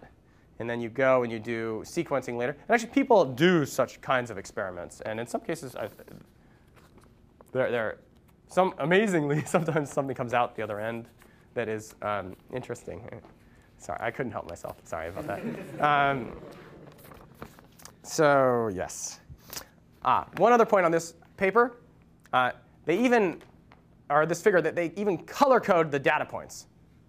[0.60, 2.52] and then you go and you do sequencing later.
[2.52, 5.88] And actually, people do such kinds of experiments, and in some cases, I,
[7.52, 7.98] they're,
[8.48, 11.08] some amazingly sometimes something comes out the other end
[11.54, 13.02] that is um, interesting.
[13.78, 14.76] Sorry, I couldn't help myself.
[14.84, 15.40] Sorry about that.
[15.80, 16.32] Um,
[18.02, 19.20] so yes.
[20.04, 21.76] Ah, one other point on this paper.
[22.32, 22.52] Uh,
[22.84, 23.42] they even,
[24.10, 26.66] or this figure, that they even color code the data points,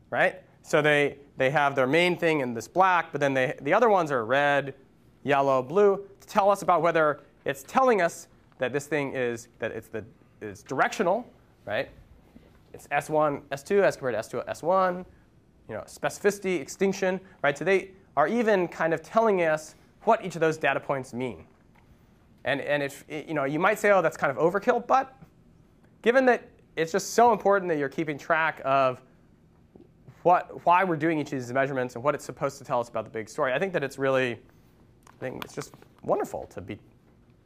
[0.10, 0.42] right?
[0.62, 3.90] So they, they have their main thing in this black, but then they, the other
[3.90, 4.76] ones are red,
[5.24, 8.28] yellow, blue, to tell us about whether it's telling us
[8.60, 10.04] that this thing is, that it's the,
[10.42, 11.26] is directional,
[11.66, 11.90] right?
[12.74, 15.06] It's S1, S2 as compared to S2, S1,
[15.70, 17.58] you know, specificity, extinction, right?
[17.58, 21.46] So they are even kind of telling us what each of those data points mean.
[22.44, 25.16] And, and if, you know, you might say, oh, that's kind of overkill, but
[26.02, 29.02] given that it's just so important that you're keeping track of
[30.24, 32.90] what, why we're doing each of these measurements and what it's supposed to tell us
[32.90, 36.62] about the big story, I think that it's really, I think it's just wonderful to
[36.62, 36.80] be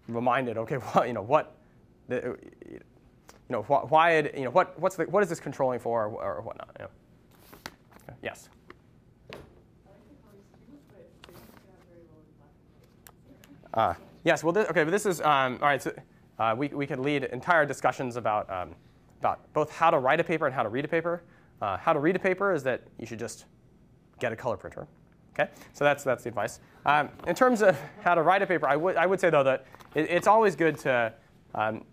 [0.08, 1.58] reminded, okay, well, you know, what,
[2.08, 2.38] the,
[2.70, 2.80] you
[3.50, 6.42] know, why, it, you know, what, what's the, what is this controlling for or, or
[6.42, 6.70] whatnot.
[6.80, 6.92] You know.
[8.22, 8.50] Yes.
[13.74, 13.94] Uh,
[14.24, 15.92] yes, well, this, okay, but this is, um, all right, so
[16.40, 18.76] uh, we, we could lead entire discussions about, um,
[19.20, 21.24] about both how to write a paper and how to read a paper.
[21.62, 23.46] Uh, how to read a paper is that you should just
[24.20, 24.88] get a color printer.
[25.34, 26.60] Okay, so that's, that's the advice.
[26.86, 29.44] Um, in terms of how to write a paper, I would, I would say, though,
[29.44, 31.12] that it, it's always good to,
[31.56, 31.84] um,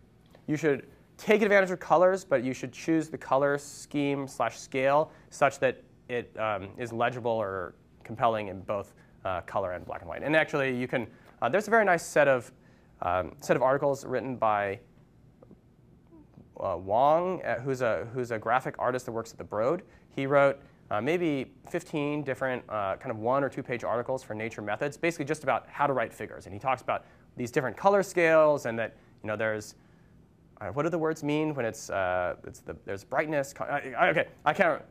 [0.47, 0.87] you should
[1.17, 5.83] take advantage of colors, but you should choose the color scheme slash scale such that
[6.11, 8.95] it um, is legible or compelling in both
[9.25, 10.23] uh, color and black and white.
[10.23, 11.07] And actually, you can
[11.43, 12.53] uh, there's a very nice set of,
[13.03, 14.79] um, set of articles written by
[16.59, 19.83] uh, Wong, uh, who's, a, who's a graphic artist that works at the Broad.
[20.11, 24.35] He wrote uh, maybe 15 different uh, kind of one or two page articles for
[24.35, 26.45] Nature Methods, basically just about how to write figures.
[26.45, 27.07] And he talks about
[27.37, 29.77] these different color scales and that you know, there's,
[30.75, 31.89] what do the words mean when it's,
[32.45, 33.55] it's the, there's brightness?
[33.59, 34.83] okay, I can't,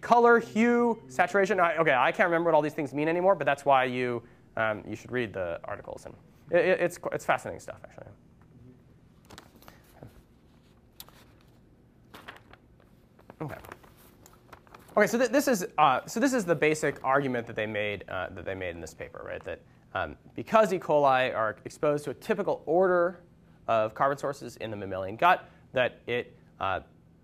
[0.00, 1.60] color, hue, saturation.
[1.60, 4.22] I, okay, I can't remember what all these things mean anymore, but that's why you
[4.56, 6.06] um, you should read the articles.
[6.06, 6.14] And
[6.50, 8.06] it, it's, it's fascinating stuff, actually.
[13.42, 13.56] Okay.
[14.96, 18.04] Okay, so th this is uh, so this is the basic argument that they made
[18.08, 19.42] uh, that they made in this paper, right?
[19.44, 19.60] That
[19.94, 20.78] um, because E.
[20.78, 23.20] coli are exposed to a typical order
[23.66, 26.80] of carbon sources in the mammalian gut, that it uh,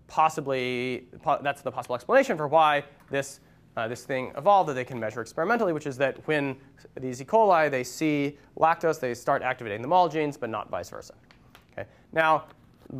[0.07, 3.39] possibly po that's the possible explanation for why this
[3.77, 6.55] uh, this thing evolved that they can measure experimentally, which is that when
[6.99, 7.25] these E.
[7.25, 11.13] coli, they see lactose, they start activating the MAL genes, but not vice versa.
[11.73, 11.87] Okay?
[12.11, 12.45] Now,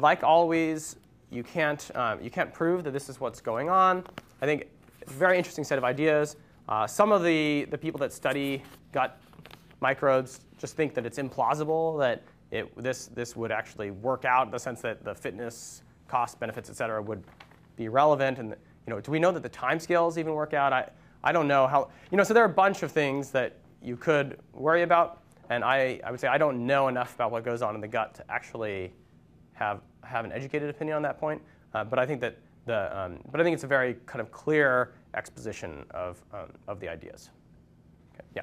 [0.02, 0.98] like always,
[1.32, 4.04] you can't, um, you can't prove that this is what's going on.
[4.40, 4.68] I think
[5.08, 6.36] very interesting set of ideas.
[6.70, 9.20] Uh, some of the, the people that study gut
[9.82, 14.52] microbes just think that it's implausible that it, this, this would actually work out in
[14.52, 17.24] the sense that the fitness, cost, benefits, et cetera, would
[17.76, 18.40] be relevant.
[18.40, 18.50] And
[18.86, 20.74] you know, do we know that the time scales even work out?
[20.74, 20.90] I,
[21.24, 23.98] I don't know how, you know, so there are a bunch of things that you
[23.98, 25.22] could worry about.
[25.50, 27.88] And I, I would say I don't know enough about what goes on in the
[27.88, 28.94] gut to actually
[29.54, 31.42] have, have an educated opinion on that point.
[31.74, 34.32] Uh, but I think that the, um, but I think it's a very kind of
[34.32, 37.30] clear exposition of, um, of the ideas.
[38.14, 38.26] Okay.
[38.36, 38.42] Yeah.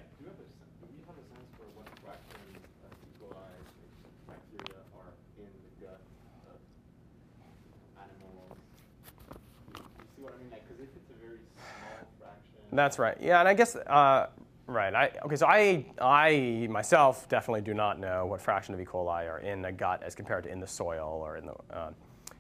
[12.75, 13.17] That's right.
[13.21, 14.27] Yeah, and I guess uh,
[14.67, 14.95] right.
[14.95, 18.85] I, okay, so I I myself definitely do not know what fraction of E.
[18.85, 21.55] coli are in the gut as compared to in the soil or in the.
[21.71, 21.91] Uh,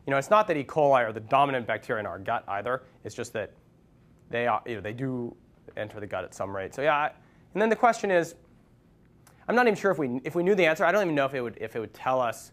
[0.06, 0.64] you know, it's not that E.
[0.64, 2.82] coli are the dominant bacteria in our gut either.
[3.04, 3.52] It's just that
[4.28, 5.34] they are, you know, they do
[5.76, 6.74] enter the gut at some rate.
[6.74, 7.06] So yeah, I,
[7.54, 8.34] and then the question is,
[9.46, 10.84] I'm not even sure if we if we knew the answer.
[10.84, 12.50] I don't even know if it would if it would tell us.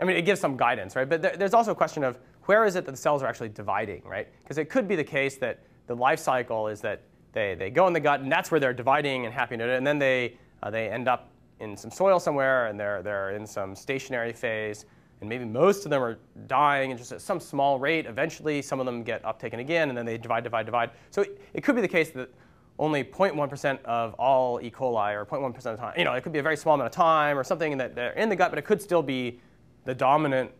[0.00, 1.08] I mean, it gives some guidance, right?
[1.08, 3.48] But there, there's also a question of where is it that the cells are actually
[3.50, 4.28] dividing, right?
[4.42, 7.86] Because it could be the case that the life cycle is that they, they go
[7.86, 10.88] in the gut, and that's where they're dividing and happy and then they, uh, they
[10.88, 11.30] end up
[11.60, 14.84] in some soil somewhere, and they're, they're in some stationary phase.
[15.20, 18.06] and maybe most of them are dying and just at some small rate.
[18.06, 20.90] Eventually, some of them get uptaken again, and then they divide, divide, divide.
[21.10, 22.30] So it, it could be the case that
[22.78, 24.70] only 0.1% of all E.
[24.70, 26.86] coli, or 0.1% of the time, you know, it could be a very small amount
[26.86, 29.40] of time or something that they're in the gut, but it could still be
[29.84, 30.50] the dominant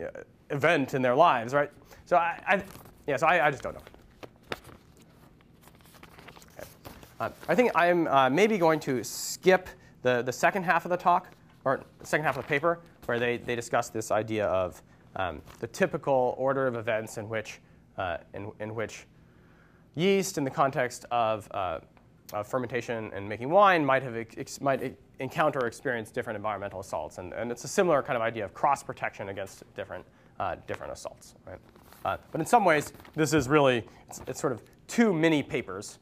[0.00, 0.08] uh,
[0.50, 1.70] event in their lives, right?
[2.04, 2.62] So I, I
[3.06, 3.80] yeah, so I, I just don't know.
[6.58, 6.68] Okay.
[7.20, 9.68] Uh, I think I'm uh, maybe going to skip
[10.00, 11.28] the, the second half of the talk,
[11.66, 14.82] or second half of the paper, where they, they discuss this idea of
[15.16, 17.60] um, the typical order of events in which,
[17.98, 19.06] uh, in, in which
[19.96, 21.80] yeast, in the context of, uh,
[22.32, 27.18] of fermentation and making wine, might, have ex- might encounter or experience different environmental assaults.
[27.18, 30.06] And, and it's a similar kind of idea of cross protection against different,
[30.38, 31.34] uh, different assaults.
[31.46, 31.58] Right?
[32.02, 35.98] Uh, but in some ways, this is really, it's, it's sort of two mini papers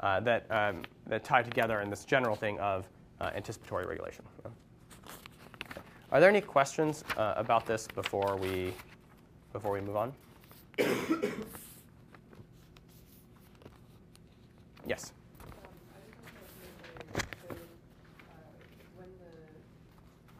[0.00, 2.86] uh, that, um, that tie together in this general thing of
[3.20, 4.24] uh, anticipatory regulation.
[6.12, 8.72] Are there any questions uh, about this before we,
[9.52, 10.12] before we move on?
[14.86, 15.12] yes.
[15.58, 18.46] Um, I just want to know, so, uh,
[18.94, 19.34] when the,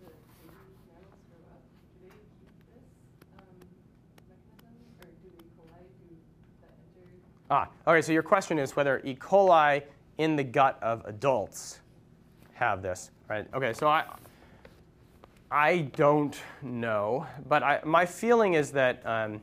[0.01, 1.67] the baby mammals grow up,
[1.99, 2.87] do they keep this,
[3.43, 3.59] um,
[4.31, 4.71] mechanism,
[5.03, 5.51] or do the E.
[5.59, 6.15] coli do
[6.63, 6.79] that
[7.51, 9.15] Ah, okay, so your question is whether E.
[9.15, 9.83] coli
[10.19, 11.81] in the gut of adults
[12.55, 13.47] have this, right?
[13.55, 14.05] Okay, so I,
[15.51, 19.41] I don't know, but I, my feeling is that, um,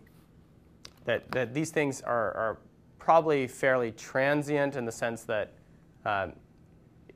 [1.05, 2.57] that, that these things are, are
[2.99, 5.53] probably fairly transient in the sense that
[6.05, 6.33] um,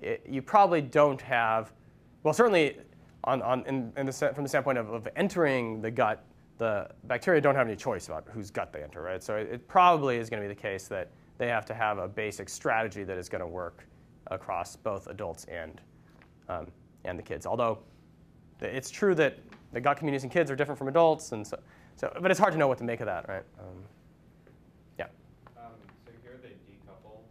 [0.02, 1.74] it, you probably don't have,
[2.24, 2.78] well, certainly
[3.26, 6.24] on, on, in, in the, from the standpoint of, of entering the gut,
[6.58, 9.22] the bacteria don't have any choice about whose gut they enter, right?
[9.22, 12.00] So it, it probably is going to be the case that they have to have
[12.00, 13.86] a basic strategy that is going to work
[14.28, 15.80] across both adults and,
[16.50, 16.68] um,
[17.06, 17.46] and the kids.
[17.46, 17.80] Although
[18.62, 19.38] it's true that
[19.72, 21.60] the gut communities in kids are different from adults, and so,
[21.96, 23.44] so but it's hard to know what to make of that, right?
[23.60, 23.84] Um,
[24.98, 25.06] yeah.
[25.58, 25.74] Um,
[26.06, 27.22] so here they decouple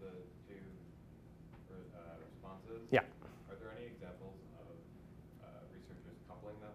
[0.00, 0.10] the
[0.46, 0.60] two
[1.70, 2.84] re- uh, responses.
[2.90, 3.00] Yeah.
[3.48, 4.66] Are there any examples of
[5.40, 6.74] uh, researchers coupling them,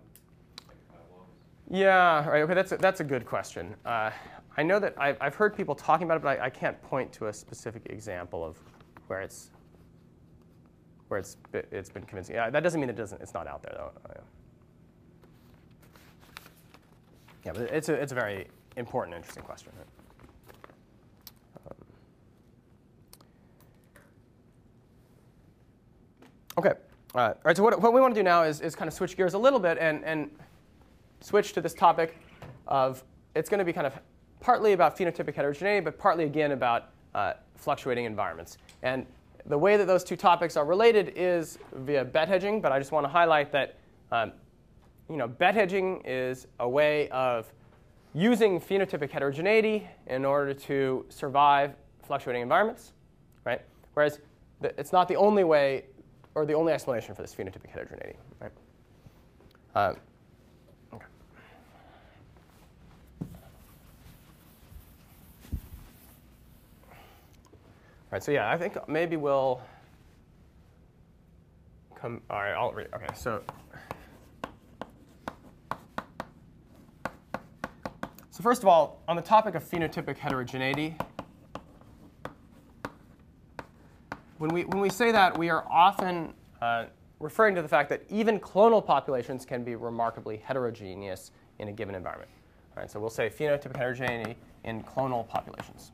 [0.68, 1.38] like catalogs?
[1.70, 2.42] Yeah, right.
[2.42, 3.76] Okay, that's a, that's a good question.
[3.86, 4.12] Uh,
[4.58, 7.14] I know that I've, I've heard people talking about it, but I, I can't point
[7.14, 8.58] to a specific example of
[9.08, 9.52] where it's
[11.10, 12.36] where it's it's been convincing.
[12.36, 13.22] Yeah, that doesn't mean it doesn't.
[13.22, 13.92] It's not out there though.
[17.46, 18.48] Yeah, but it's a it's a very
[18.78, 19.72] important, interesting question.
[19.78, 19.88] Right?
[21.70, 21.78] Um,
[26.58, 26.74] okay.
[27.16, 27.58] Uh, all right.
[27.58, 29.38] So what, what we want to do now is, is kind of switch gears a
[29.38, 30.30] little bit and, and
[31.22, 32.18] switch to this topic
[32.68, 33.04] of
[33.36, 33.94] it's going to be kind of
[34.40, 38.58] partly about phenotypic heterogeneity, but partly again about uh, fluctuating environments.
[38.84, 39.06] And
[39.46, 42.92] the way that those two topics are related is via bet hedging, but I just
[42.92, 43.78] want to highlight that
[44.12, 44.32] um,
[45.10, 47.52] you know, bet hedging is a way of
[48.14, 52.94] using phenotypic heterogeneity in order to survive fluctuating environments,
[53.46, 53.62] right?
[53.94, 54.20] Whereas
[54.62, 55.86] it's not the only way
[56.36, 58.52] or the only explanation for this phenotypic heterogeneity, right?
[59.76, 59.98] Um,
[68.12, 69.62] right, so yeah, I think maybe we'll
[71.96, 72.22] come.
[72.30, 72.88] All right, I'll read.
[72.94, 73.42] Okay, so.
[78.32, 80.96] So first of all, on the topic of phenotypic heterogeneity,
[84.38, 86.86] when we, when we say that, we are often uh,
[87.20, 91.96] referring to the fact that even clonal populations can be remarkably heterogeneous in a given
[91.96, 92.32] environment.
[92.76, 95.92] All right, so we'll say phenotypic heterogeneity in clonal populations.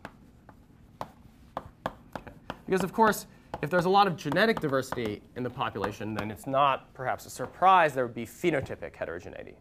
[2.66, 3.28] Because, of course,
[3.62, 7.30] if there's a lot of genetic diversity in the population, then it's not perhaps a
[7.30, 9.56] surprise there would be phenotypic heterogeneity.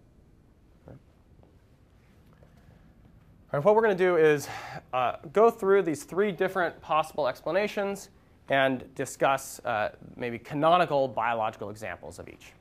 [3.55, 4.49] All right, what we're going to do is
[4.93, 8.09] uh, go through these three different possible explanations
[8.49, 12.53] and discuss uh, maybe canonical biological examples of each.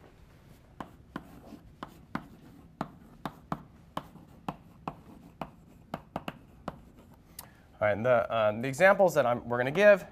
[7.81, 10.05] All right, the, um, the examples that I'm, we're going to give,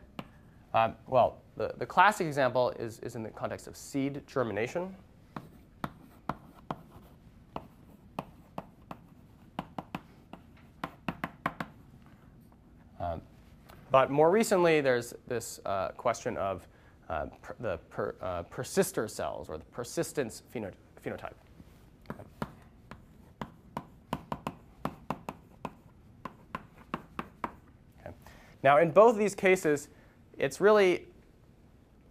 [0.74, 4.96] um, well, the, the classic example is, is in the context of seed germination.
[13.00, 13.22] Um,
[13.92, 16.68] but more recently, there's this uh, question of
[17.10, 20.72] uh, per, the per, uh, persister cells or the persistence pheno-
[21.04, 21.34] phenotype.
[22.10, 22.24] Okay.
[28.64, 29.90] Now, in both these cases,
[30.42, 31.06] it's really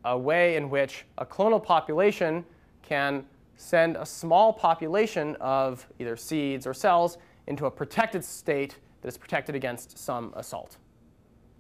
[0.04, 2.44] a way in which a clonal population
[2.80, 3.24] can
[3.56, 7.18] send a small population of either seeds or cells
[7.48, 10.78] into a protected state that is protected against some assault.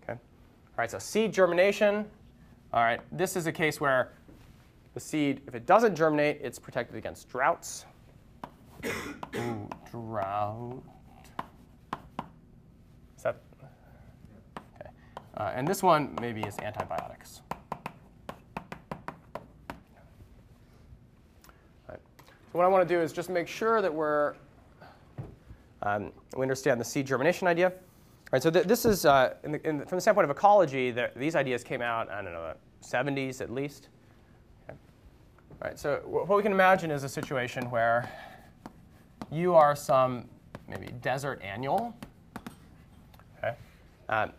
[0.02, 0.12] Okay?
[0.12, 0.18] All
[0.78, 2.06] right, so seed germination.
[2.72, 4.12] All right, this is a case where
[4.94, 7.84] the seed, if it doesn't germinate, it's protected against droughts.
[8.86, 10.82] Ooh, drought.
[13.16, 13.40] Is that?
[14.80, 14.90] Okay.
[15.40, 17.40] Uh, and this one maybe is antibiotics.
[21.88, 21.98] Right.
[22.28, 24.34] So what I want to do is just make sure that we're
[25.80, 27.68] um, we understand the seed germination idea.
[27.68, 27.74] All
[28.34, 30.90] right, so th- this is uh, in the, in the, from the standpoint of ecology.
[30.90, 33.88] The, these ideas came out I don't know, 70s at least.
[34.68, 34.76] Okay.
[35.62, 38.12] All right, so what we can imagine is a situation where
[39.32, 40.28] you are some
[40.68, 41.96] maybe desert annual.
[43.38, 43.54] Okay.
[44.10, 44.32] Um,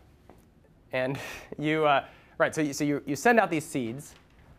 [0.92, 1.18] and
[1.58, 2.04] you, uh,
[2.38, 4.14] right, so, you, so you, you send out these seeds,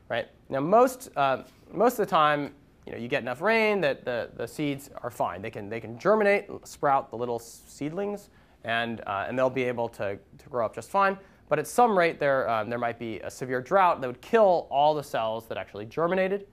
[0.10, 0.28] right?
[0.50, 2.54] Now, most, uh, most of the time,
[2.86, 5.42] you know, you get enough rain that the, the seeds are fine.
[5.42, 8.30] They can, they can germinate, sprout the little seedlings,
[8.66, 11.18] and, uh, and they'll be able to, to grow up just fine.
[11.50, 14.68] But at some rate, there, um, there might be a severe drought that would kill
[14.70, 16.48] all the cells that actually germinated.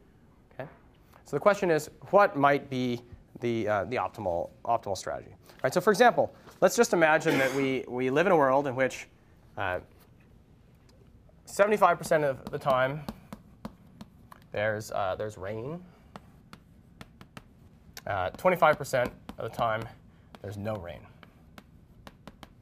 [0.53, 0.69] Okay?
[1.25, 3.01] So the question is, what might be
[3.41, 5.35] the, uh, the optimal, optimal strategy?
[5.63, 8.75] Right, so for example, let's just imagine that we, we live in a world in
[8.75, 9.07] which
[11.47, 13.03] 75% of the time
[14.53, 15.81] there's, uh, there's rain.
[18.07, 19.83] 25% uh, of the time
[20.43, 21.01] there's no rain.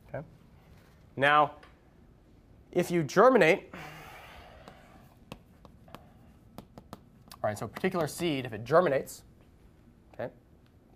[0.09, 0.24] Okay?
[1.16, 1.53] Now,
[2.72, 3.72] if you germinate,
[7.43, 9.22] all right, so a particular seed, if it germinates,
[10.14, 10.30] okay,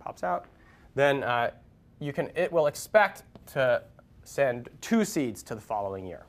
[0.00, 0.46] pops out,
[0.94, 1.50] then uh,
[2.00, 3.22] you can, it will expect
[3.52, 3.82] to
[4.24, 6.24] send two seeds to the following year.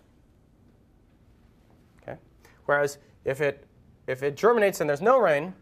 [2.01, 2.17] Okay?
[2.65, 3.65] Whereas if it,
[4.07, 5.53] if it germinates and there's no rain,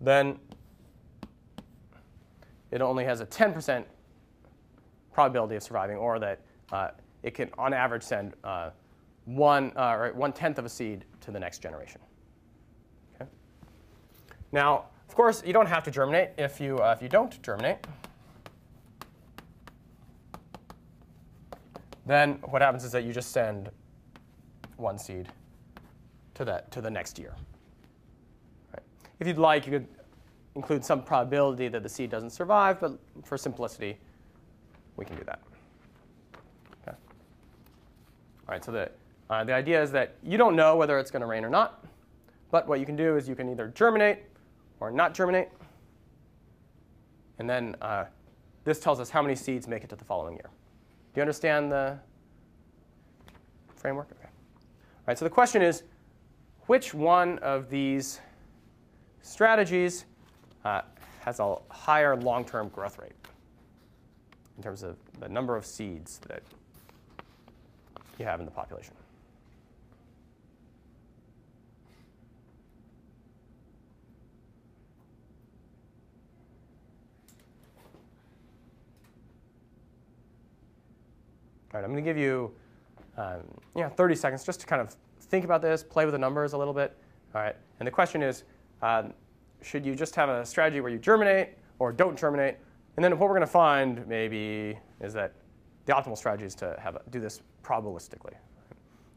[0.00, 0.38] then
[2.70, 3.84] it only has a 10%
[5.12, 6.40] probability of surviving, or that
[6.72, 6.88] uh,
[7.22, 8.70] it can, on average, send uh,
[9.24, 12.00] one, uh, or one tenth of a seed to the next generation.
[13.14, 13.30] Okay?
[14.52, 17.78] Now, of course, you don't have to germinate if you, uh, if you don't germinate.
[22.06, 23.68] Then what happens is that you just send
[24.76, 25.28] one seed
[26.34, 27.34] to, that, to the next year.
[28.72, 28.82] Right.
[29.18, 29.88] If you'd like, you could
[30.54, 33.98] include some probability that the seed doesn't survive, but for simplicity,
[34.96, 35.40] we can do that.
[36.82, 36.96] Okay.
[36.96, 38.90] All right, so the,
[39.28, 41.84] uh, the idea is that you don't know whether it's going to rain or not,
[42.50, 44.20] but what you can do is you can either germinate
[44.78, 45.48] or not germinate,
[47.38, 48.04] and then uh,
[48.64, 50.50] this tells us how many seeds make it to the following year.
[51.16, 51.98] Do you understand the
[53.74, 54.08] framework?
[54.12, 54.28] Okay.
[54.28, 55.82] All right, so the question is,
[56.66, 58.20] which one of these
[59.22, 60.04] strategies
[60.66, 60.82] uh,
[61.20, 63.14] has a higher long-term growth rate
[64.58, 66.42] in terms of the number of seeds that
[68.18, 68.92] you have in the population?
[81.76, 82.54] All right, I'm going to give you,
[83.18, 83.42] um,
[83.74, 86.54] you know, 30 seconds just to kind of think about this, play with the numbers
[86.54, 86.96] a little bit.
[87.34, 88.44] All right, and the question is,
[88.80, 89.12] um,
[89.60, 92.56] should you just have a strategy where you germinate or don't germinate?
[92.96, 95.34] And then what we're going to find maybe is that
[95.84, 98.32] the optimal strategy is to have a, do this probabilistically.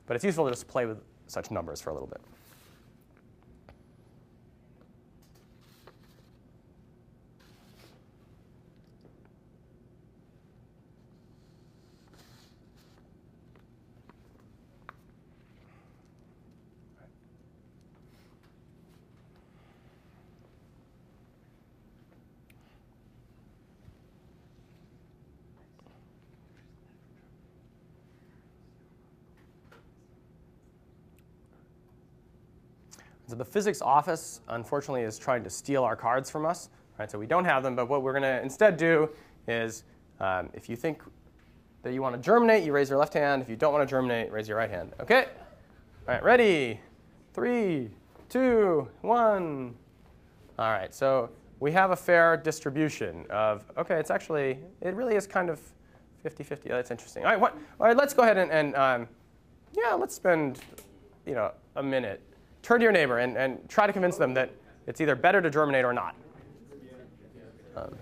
[0.05, 0.97] But it's useful to just play with
[1.27, 2.19] such numbers for a little bit.
[33.29, 36.69] So the physics office, unfortunately, is trying to steal our cards from us.
[36.97, 37.11] Right?
[37.11, 39.09] So we don't have them, but what we're going to instead do
[39.47, 39.83] is
[40.19, 41.03] um, if you think
[41.83, 43.43] that you want to germinate, you raise your left hand.
[43.43, 44.93] If you don't want to germinate, raise your right hand.
[44.99, 45.27] Okay?
[46.07, 46.79] All right, ready?
[47.33, 47.91] Three,
[48.29, 49.75] two, one.
[50.57, 55.27] All right, so we have a fair distribution of, okay, it's actually, it really is
[55.27, 55.61] kind of
[56.25, 56.63] 50-50.
[56.63, 57.23] That's interesting.
[57.23, 59.07] All right, what, all right let's go ahead and, and um,
[59.77, 60.59] yeah, let's spend,
[61.27, 62.21] you know, a minute
[62.61, 64.51] turn to your neighbor and, and try to convince them that
[64.87, 66.15] it's either better to germinate or not.
[67.75, 67.95] Um.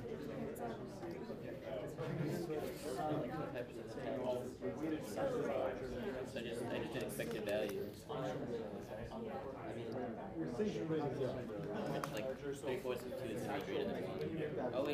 [14.73, 14.93] Oh I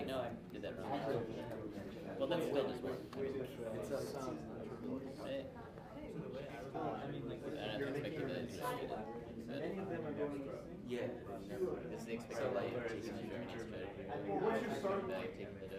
[0.52, 1.00] did that wrong.
[2.20, 3.00] Well, then still just work.
[7.64, 10.64] I don't expect to do that.
[10.88, 11.00] Yeah.
[11.90, 13.90] This is the expected value of taking the variance credit.
[15.10, 15.70] Back, taking the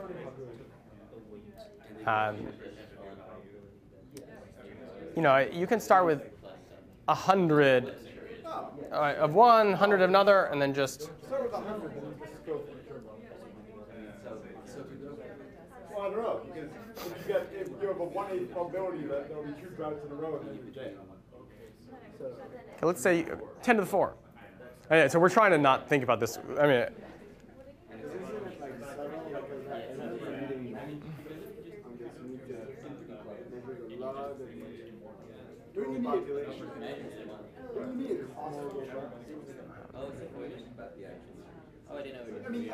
[0.00, 0.60] derivative.
[2.06, 2.36] Um,
[5.16, 6.22] you know, you can start with
[7.08, 7.94] a hundred
[8.92, 12.44] uh, of one, hundred of another, and then just Start with a hundred, then just
[12.46, 13.16] go for the third one.
[15.94, 19.06] Well, I don't know, because if you got, if you have a one eighth probability
[19.06, 20.96] that there'll be two droughts in a row, then you're dead.
[20.96, 21.13] So,
[22.20, 23.26] okay, let's say
[23.62, 24.14] 10 to the 4.
[24.86, 26.38] Okay, so we're trying to not think about this.
[26.60, 26.86] I mean,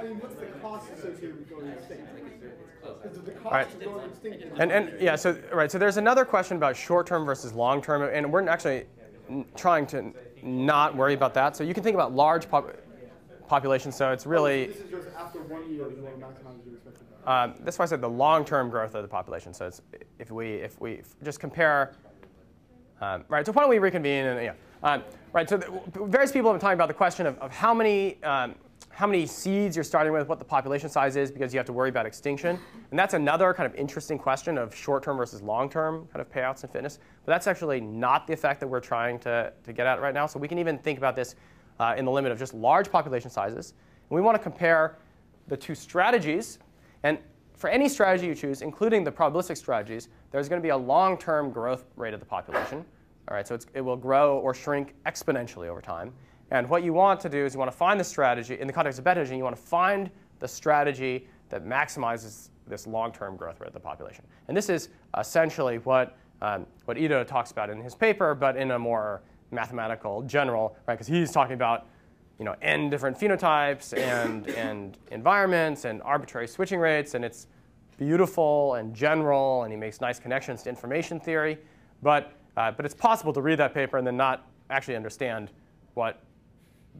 [0.01, 3.81] I mean, what's the cost associated with going the Right.
[3.81, 4.45] going extinct?
[4.59, 8.49] and, and yeah, so right, so there's another question about short-term versus long-term, and we're
[8.49, 8.87] actually
[9.57, 10.13] trying to
[10.43, 11.57] not worry about that.
[11.57, 12.75] So you can think about large pop-
[13.47, 13.97] populations.
[13.97, 17.07] So it's really This is just after one year, you want to maximize your expected
[17.25, 17.53] value.
[17.53, 19.53] Um, that's why I said the long-term growth of the population.
[19.53, 19.83] So it's,
[20.19, 21.93] if we if we just compare,
[23.01, 23.45] um, right?
[23.45, 25.03] So why don't we reconvene and yeah, um,
[25.33, 25.49] right?
[25.49, 28.55] So the, various people have been talking about the question of, of how many um,
[29.01, 31.73] how many seeds you're starting with, what the population size is, because you have to
[31.73, 32.59] worry about extinction,
[32.91, 36.69] and that's another kind of interesting question of short-term versus long-term kind of payouts in
[36.69, 36.99] fitness.
[37.25, 40.27] But that's actually not the effect that we're trying to to get at right now.
[40.27, 41.35] So we can even think about this
[41.79, 43.73] uh, in the limit of just large population sizes,
[44.11, 44.99] and we want to compare
[45.49, 46.59] the two strategies.
[47.03, 47.17] And
[47.55, 51.53] for any strategy you choose, including the probabilistic strategies, there's going to be a long-term
[51.53, 52.85] growth rate of the population.
[53.29, 56.13] All right, so it will grow or shrink exponentially over time.
[56.51, 58.73] And what you want to do is you want to find the strategy, in the
[58.73, 63.61] context of bet hedging, you want to find the strategy that maximizes this long-term growth
[63.61, 64.25] rate of the population.
[64.49, 64.89] And this is
[65.19, 70.23] essentially what, um, what Edo talks about in his paper, but in a more mathematical,
[70.23, 70.95] general, right?
[70.95, 71.87] Because he's talking about
[72.39, 77.47] you know, n different phenotypes and, and environments and arbitrary switching rates, and it's
[77.99, 81.59] beautiful and general, and he makes nice connections to information theory.
[82.03, 85.51] But, uh, but it's possible to read that paper and then not actually understand
[85.95, 86.23] what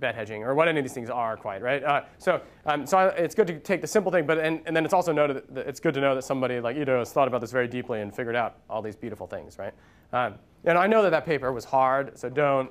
[0.01, 1.85] bet hedging or what any of these things are quite, right?
[1.85, 4.75] Uh, so um, so I, it's good to take the simple thing, but and, and
[4.75, 7.29] then it's also noted that it's good to know that somebody like Edo has thought
[7.29, 9.75] about this very deeply and figured out all these beautiful things, right?
[10.13, 10.35] Um,
[10.65, 12.71] and I know that that paper was hard, so don't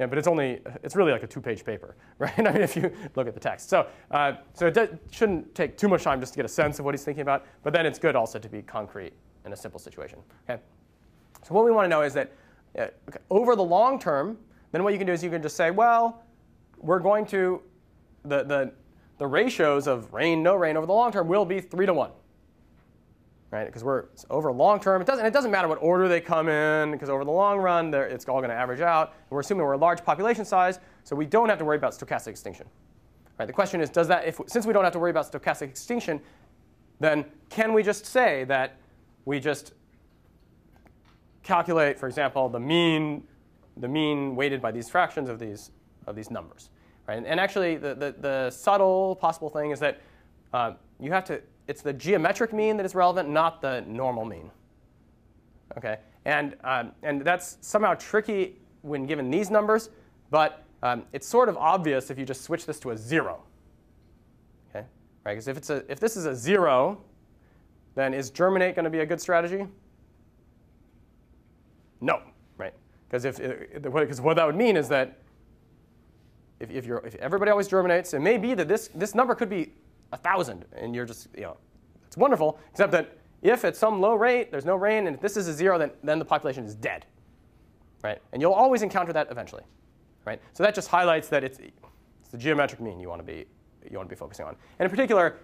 [0.00, 2.32] yeah, but it's only, it's really like a two-page paper, right?
[2.38, 3.68] I mean, if you look at the text.
[3.68, 6.86] So, uh, so it shouldn't take too much time just to get a sense of
[6.86, 9.12] what he's thinking about, but then it's good also to be concrete
[9.44, 10.62] in a simple situation, okay?
[11.42, 12.32] So what we want to know is that
[12.78, 14.38] uh, okay, over the long term,
[14.72, 16.22] then what you can do is you can just say, well,
[16.80, 17.62] we're going to,
[18.24, 18.72] the, the,
[19.18, 22.10] the ratios of rain, no rain over the long term will be three to one,
[23.50, 23.66] right?
[23.66, 25.02] Because we're over long term.
[25.02, 27.92] It doesn't, it doesn't matter what order they come in, because over the long run,
[27.94, 29.14] it's all going to average out.
[29.28, 32.28] We're assuming we're a large population size, so we don't have to worry about stochastic
[32.28, 32.66] extinction.
[33.38, 33.46] Right?
[33.46, 36.20] The question is, does that, if, since we don't have to worry about stochastic extinction,
[36.98, 38.76] then can we just say that
[39.24, 39.72] we just
[41.42, 43.24] calculate, for example, the mean,
[43.76, 45.70] the mean weighted by these fractions of these,
[46.06, 46.70] of these numbers?
[47.08, 47.16] Right?
[47.16, 50.00] And, and actually, the, the, the subtle possible thing is that
[50.52, 54.50] uh, you have to, it's the geometric mean that is relevant, not the normal mean.
[55.78, 55.98] Okay?
[56.24, 59.90] And, um, and that's somehow tricky when given these numbers,
[60.30, 63.42] but um, it's sort of obvious if you just switch this to a zero.
[64.70, 64.84] Okay?
[65.24, 65.32] Right?
[65.32, 67.02] Because if, it's a, if this is a zero,
[67.94, 69.66] then is germinate going to be a good strategy?
[72.00, 72.22] No,
[72.56, 72.72] right?
[73.08, 73.38] Because if,
[73.82, 75.18] because what that would mean is that
[76.60, 79.72] if, if, if everybody always germinates, it may be that this, this number could be
[80.12, 81.56] a thousand, and you're just, you know,
[82.06, 85.36] it's wonderful, except that if at some low rate there's no rain, and if this
[85.36, 87.06] is a zero, then, then the population is dead,
[88.04, 88.20] right?
[88.32, 89.62] And you'll always encounter that eventually,
[90.24, 90.40] right?
[90.52, 93.46] So that just highlights that it's, it's the geometric mean you want to be
[93.90, 94.54] you want to be focusing on.
[94.78, 95.38] And in particular,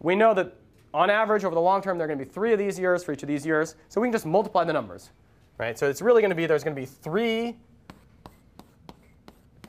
[0.00, 0.56] we know that
[0.94, 3.04] on average over the long term there are going to be three of these years
[3.04, 5.10] for each of these years, so we can just multiply the numbers,
[5.58, 5.78] right?
[5.78, 7.56] So it's really going to be there's going to be three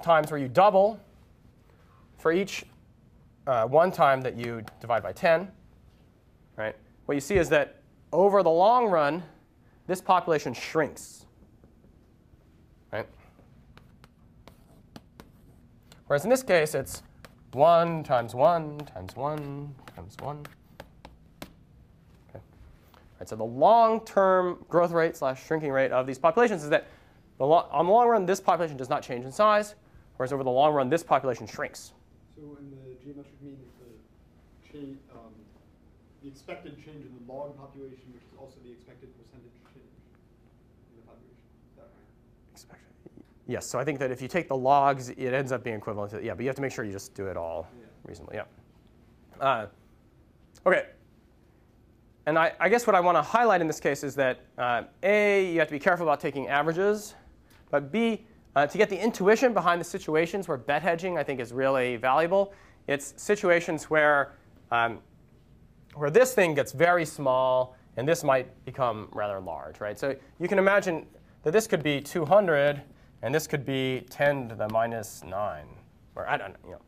[0.04, 1.00] times where you double
[2.18, 2.66] for each
[3.48, 5.50] uh, one time that you divide by 10,
[6.58, 6.76] right?
[7.06, 7.82] What you see is that
[8.12, 9.24] over the long run,
[9.88, 11.26] this population shrinks,
[12.92, 13.08] right?
[16.08, 17.02] Whereas in this case, it's
[17.54, 20.38] 1 times 1 times 1 times 1.
[22.30, 22.44] Okay.
[23.20, 26.88] Right, so the long-term growth rate slash shrinking rate of these populations is that
[27.38, 29.76] the on the long run, this population does not change in size,
[30.18, 31.94] whereas over the long run, this population shrinks.
[32.36, 35.34] So in the geometric mean is the change, um,
[36.22, 39.94] the expected change in the log population, which is also the expected percentage change
[40.92, 41.44] in the population.
[41.72, 42.52] Is that right?
[42.52, 42.88] Expected.
[43.48, 46.12] Yes, so I think that if you take the logs, it ends up being equivalent
[46.12, 47.86] to, yeah, but you have to make sure you just do it all Yeah.
[48.06, 48.46] reasonably, yeah.
[49.40, 49.68] Uh,
[50.66, 50.86] okay.
[52.26, 54.84] And I, I guess what I want to highlight in this case is that uh,
[55.04, 57.16] A, you have to be careful about taking averages,
[57.70, 58.26] but B,
[58.56, 61.96] uh, to get the intuition behind the situations where bet hedging I think is really
[61.96, 62.54] valuable,
[62.88, 64.34] it's situations where,
[64.72, 65.00] um,
[65.96, 69.98] where this thing gets very small and this might become rather large, right?
[69.98, 71.06] So you can imagine
[71.44, 72.82] that this could be 200
[73.22, 75.66] and this could be 10 to the minus 9,
[76.16, 76.82] or I don't know, you know.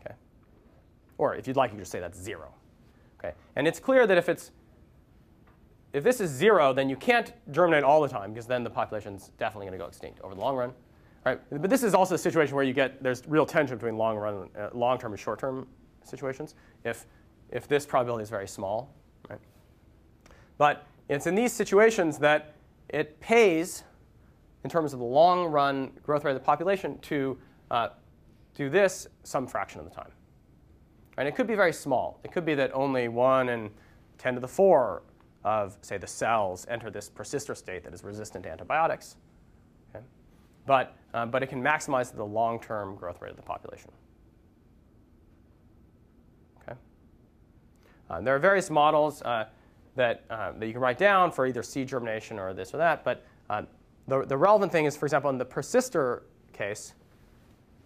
[0.00, 0.14] Okay.
[1.16, 2.52] Or if you'd like, you could just say that's 0.
[3.18, 3.34] Okay.
[3.56, 4.50] And it's clear that if it's
[5.92, 9.30] if this is 0, then you can't germinate all the time because then the population's
[9.38, 10.72] definitely going to go extinct over the long run.
[11.24, 11.40] Right.
[11.50, 14.48] But this is also a situation where you get there's real tension between long run,
[14.58, 15.66] uh, long-term and short-term
[16.04, 16.54] situations.
[16.84, 17.06] If
[17.50, 18.94] if this probability is very small,
[19.28, 19.40] right?
[20.58, 22.54] But it's in these situations that
[22.88, 23.84] it pays,
[24.64, 27.38] in terms of the long run growth rate of the population, to
[27.70, 27.88] uh,
[28.54, 30.10] do this some fraction of the time.
[31.16, 32.20] And it could be very small.
[32.22, 33.70] It could be that only 1 in
[34.18, 35.02] 10 to the 4
[35.44, 39.16] of, say, the cells enter this persister state that is resistant to antibiotics.
[39.94, 40.04] Okay?
[40.66, 43.90] But, uh, but it can maximize the long term growth rate of the population.
[46.62, 46.78] Okay?
[48.10, 49.46] Uh, there are various models uh,
[49.94, 53.04] that, uh, that you can write down for either seed germination or this or that,
[53.04, 53.62] but uh,
[54.06, 56.94] the, the relevant thing is, for example, in the persister case,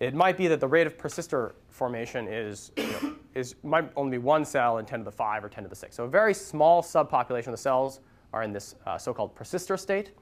[0.01, 4.19] it might be that the rate of persister formation is, you know, is might only
[4.19, 5.95] be one cell in 10 to the 5 or 10 to the 6.
[5.97, 8.01] So a very small subpopulation of the cells
[8.33, 10.13] are in this uh, so-called persister state.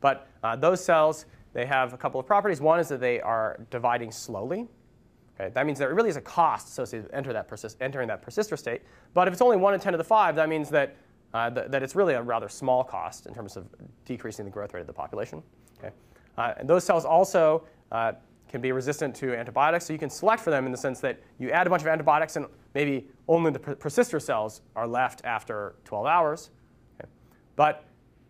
[0.00, 2.60] But uh, those cells, they have a couple of properties.
[2.60, 4.66] One is that they are dividing slowly.
[5.40, 8.22] Okay, that means there really is a cost associated with enter that persist, entering that
[8.22, 8.82] persister state.
[9.14, 10.96] But if it's only 1 in 10 to the 5, that means that,
[11.32, 13.66] uh, th- that it's really a rather small cost in terms of
[14.04, 15.42] decreasing the growth rate of the population.
[15.78, 15.90] Okay?
[16.38, 18.12] Uh, and those cells also uh,
[18.54, 19.84] can be resistant to antibiotics.
[19.84, 21.88] So you can select for them in the sense that you add a bunch of
[21.88, 26.50] antibiotics and maybe only the persister cells are left after 12 hours.
[27.00, 27.10] Okay?
[27.56, 27.84] But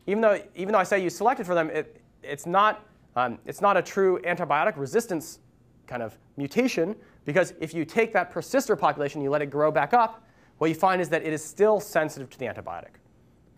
[0.07, 3.61] even though, even though I say you selected for them, it, it's, not, um, it's
[3.61, 5.41] not a true antibiotic resistance
[5.87, 6.97] kind of mutation
[7.27, 10.75] because if you take that persister population, you let it grow back up, what you
[10.75, 12.97] find is that it is still sensitive to the antibiotic.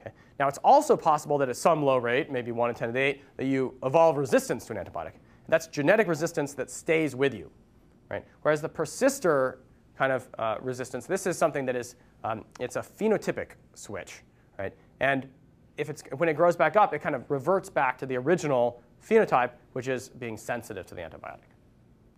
[0.01, 0.11] Okay?
[0.41, 2.99] Now, it's also possible that at some low rate, maybe 1 in 10 to the
[2.99, 5.13] 8, that you evolve resistance to an antibiotic.
[5.49, 7.51] That's genetic resistance that stays with you.
[8.11, 8.25] Right?
[8.43, 9.59] Whereas the persister
[9.97, 14.23] kind of uh, resistance, this is something that is, um, it's a phenotypic switch.
[14.59, 14.73] Right?
[15.01, 15.29] And
[15.77, 18.83] if it's, when it grows back up, it kind of reverts back to the original
[19.07, 21.51] phenotype, which is being sensitive to the antibiotic.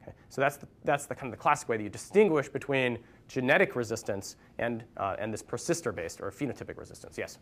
[0.02, 0.12] Okay?
[0.28, 3.76] So that's the, that's the kind of the classic way that you distinguish between genetic
[3.76, 7.18] resistance and, uh, and this persister-based or phenotypic resistance.
[7.18, 7.38] Yes?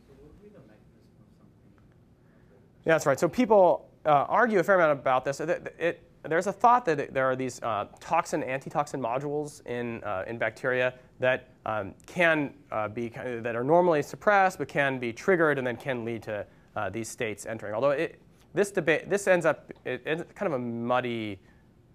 [2.86, 3.18] Yeah, that's right.
[3.18, 5.40] So people argue a fair amount about this.
[5.40, 10.24] It, it, there's a thought that there are these uh, toxin antitoxin modules in, uh,
[10.26, 15.58] in bacteria that um, can uh, be that are normally suppressed but can be triggered
[15.58, 17.74] and then can lead to uh, these states entering.
[17.74, 18.20] Although it,
[18.54, 21.38] this debate this ends up it, it's kind of a muddy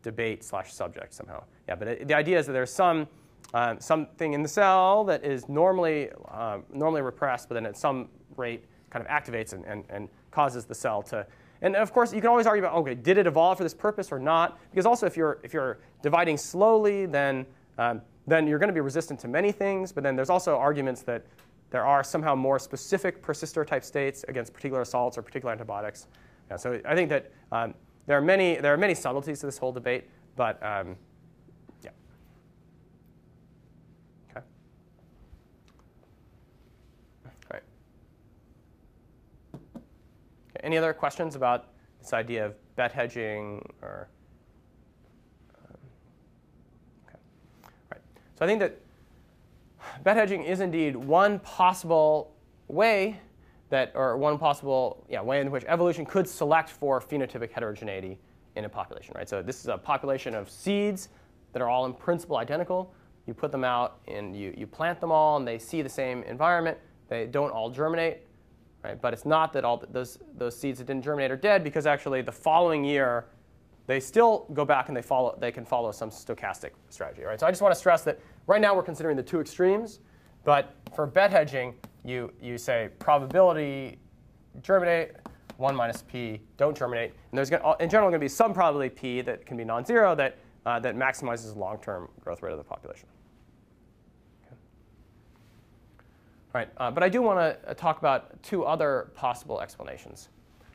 [0.02, 1.44] debate slash subject somehow.
[1.68, 3.08] Yeah, but it, the idea is that there's some
[3.54, 6.10] um, something in the cell that is normally
[6.74, 10.76] normally repressed, but then at some rate kind of activates and, and, and causes the
[10.76, 11.26] cell to
[11.62, 14.12] and of course, you can always argue about, okay, did it evolve for this purpose
[14.12, 14.60] or not?
[14.72, 17.46] Because also, if you're, if you're dividing slowly, then,
[17.78, 19.92] um, then you're going to be resistant to many things.
[19.92, 21.26] But then there's also arguments that
[21.70, 26.08] there are somehow more specific persister type states against particular salts or particular antibiotics.
[26.50, 27.74] Yeah, so I think that um,
[28.08, 30.10] there, are many, there are many subtleties to this whole debate.
[30.36, 30.96] But um,
[31.84, 31.92] yeah.
[34.32, 34.46] Okay.
[37.26, 37.64] All right.
[40.64, 41.68] Any other questions about
[42.00, 44.10] this idea of bet hedging or?
[45.56, 45.78] Um.
[48.36, 48.80] So I think that
[50.04, 52.36] bet hedging is indeed one possible
[52.68, 53.20] way
[53.70, 58.20] that, or one possible yeah, way in which evolution could select for phenotypic heterogeneity
[58.56, 59.14] in a population.
[59.16, 59.28] Right.
[59.28, 61.10] So this is a population of seeds
[61.54, 62.94] that are all in principle identical.
[63.28, 66.24] You put them out and you, you plant them all, and they see the same
[66.24, 66.78] environment.
[67.08, 68.22] They don't all germinate
[68.84, 69.00] Right?
[69.00, 72.22] But it's not that all those, those seeds that didn't germinate are dead because actually
[72.22, 73.26] the following year
[73.88, 77.24] they still go back and they, follow, they can follow some stochastic strategy.
[77.24, 77.40] Right?
[77.40, 80.00] So I just want to stress that right now we're considering the two extremes,
[80.44, 84.00] but for bet hedging, you, you say probability
[84.64, 85.12] germinate,
[85.58, 87.12] 1 minus p don't germinate.
[87.12, 90.16] And there's gonna, in general going to be some probability p that can be non-zero
[90.16, 93.08] that uh, that maximizes long-term growth rate of the population.
[94.46, 94.56] Okay.
[94.56, 94.58] All
[96.54, 100.30] right, uh, but I do want to talk about two other possible explanations,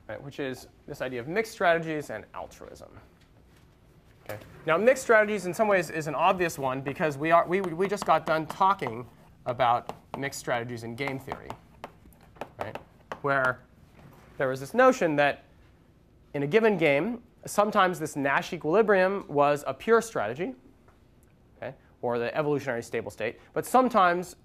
[0.08, 2.88] right, which is this idea of mixed strategies and altruism.
[4.28, 4.38] Okay.
[4.66, 7.86] Now, mixed strategies in some ways is an obvious one because we, are, we, we
[7.86, 9.06] just got done talking
[9.44, 11.48] about mixed strategies in game theory,
[12.58, 12.76] right?
[13.26, 13.58] where
[14.38, 15.42] there was this notion that
[16.34, 20.54] in a given game, sometimes this Nash equilibrium was a pure strategy,
[21.56, 24.36] okay, or the evolutionary stable state, but sometimes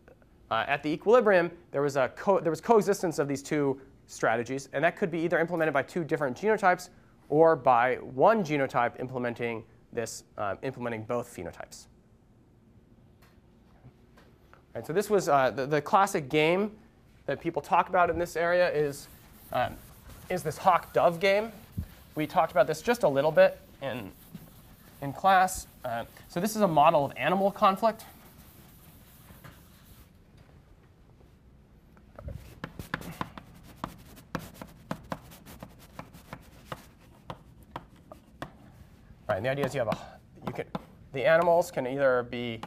[0.52, 2.12] uh, at the equilibrium, there was, a
[2.44, 6.04] there was coexistence of these two strategies, and that could be either implemented by two
[6.04, 6.90] different genotypes
[7.30, 11.86] or by one genotype implementing this, uh, implementing both phenotypes.
[14.76, 16.72] Right, so this was uh, the, the, classic game
[17.26, 19.08] that people talk about in this area is,
[19.54, 19.76] um,
[20.30, 21.52] is this hawk-dove game.
[22.16, 24.12] We talked about this just a little bit in,
[25.02, 25.68] in class.
[25.86, 28.04] Uh, so this is a model of animal conflict.
[39.32, 39.98] Right, and the idea is you have a,
[40.46, 40.66] you can,
[41.14, 42.60] the animals can either be,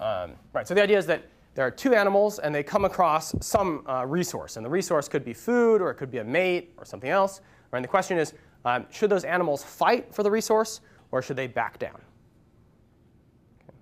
[0.00, 1.22] um, right, so the idea is that
[1.54, 4.56] there are two animals and they come across some uh, resource.
[4.56, 7.42] And the resource could be food or it could be a mate or something else.
[7.70, 10.80] Right, and the question is, um, should those animals fight for the resource
[11.12, 12.00] or should they back down?
[13.62, 13.78] Okay.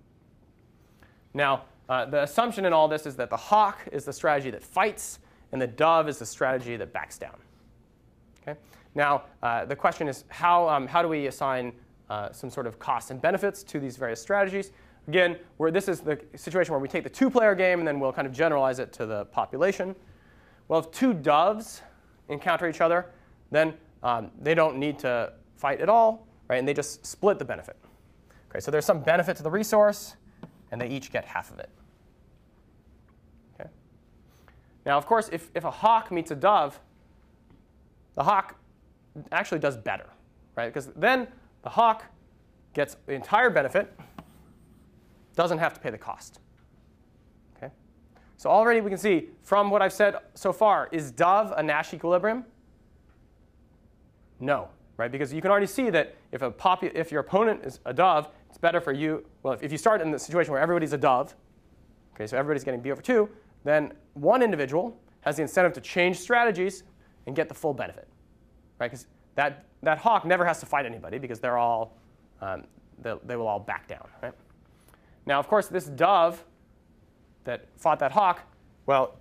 [1.33, 4.63] Now, uh, the assumption in all this is that the hawk is the strategy that
[4.63, 5.19] fights
[5.53, 7.39] and the dove is the strategy that backs down.
[8.43, 8.59] Okay?
[8.95, 11.73] Now, uh, the question is how, um, how do we assign
[12.09, 14.73] uh, some sort of costs and benefits to these various strategies?
[15.09, 18.13] Again, where this is the situation where we take the two-player game and then we'll
[18.13, 19.95] kind of generalize it to the population.
[20.69, 21.83] Well, if two doves
[22.29, 23.07] encounter each other,
[23.51, 26.59] then um, they don't need to fight at all, right?
[26.59, 27.77] And they just split the benefit.
[28.51, 30.17] Okay, so there's some benefit to the resource,
[30.71, 31.71] and they each get half of it.
[33.55, 33.69] Okay.
[34.85, 36.79] Now, of course, if, if a hawk meets a dove,
[38.15, 38.60] the hawk
[39.33, 40.07] actually does better,
[40.57, 40.73] right?
[40.73, 41.29] Because then
[41.63, 42.05] the hawk
[42.75, 43.93] gets the entire benefit,
[45.35, 46.41] doesn't have to pay the cost.
[47.57, 47.73] Okay?
[48.37, 51.95] So already we can see from what I've said so far, is dove a Nash
[51.95, 52.45] equilibrium?
[54.39, 55.11] No, right?
[55.11, 58.29] Because you can already see that if, a popu- if your opponent is a dove,
[58.49, 59.25] it's better for you.
[59.43, 61.35] Well, if, if you start in the situation where everybody's a dove,
[62.15, 63.29] okay, so everybody's getting b over 2,
[63.65, 66.83] then one individual has the incentive to change strategies
[67.27, 68.10] and get the full benefit
[68.81, 68.91] right?
[68.91, 69.07] Because
[69.37, 71.97] that, that hawk never has to fight anybody because they're all,
[72.41, 72.65] um,
[73.03, 74.33] they, will all back down, right?
[75.27, 76.45] Now, of course, this dove
[77.45, 78.41] that fought that hawk,
[78.87, 79.19] well,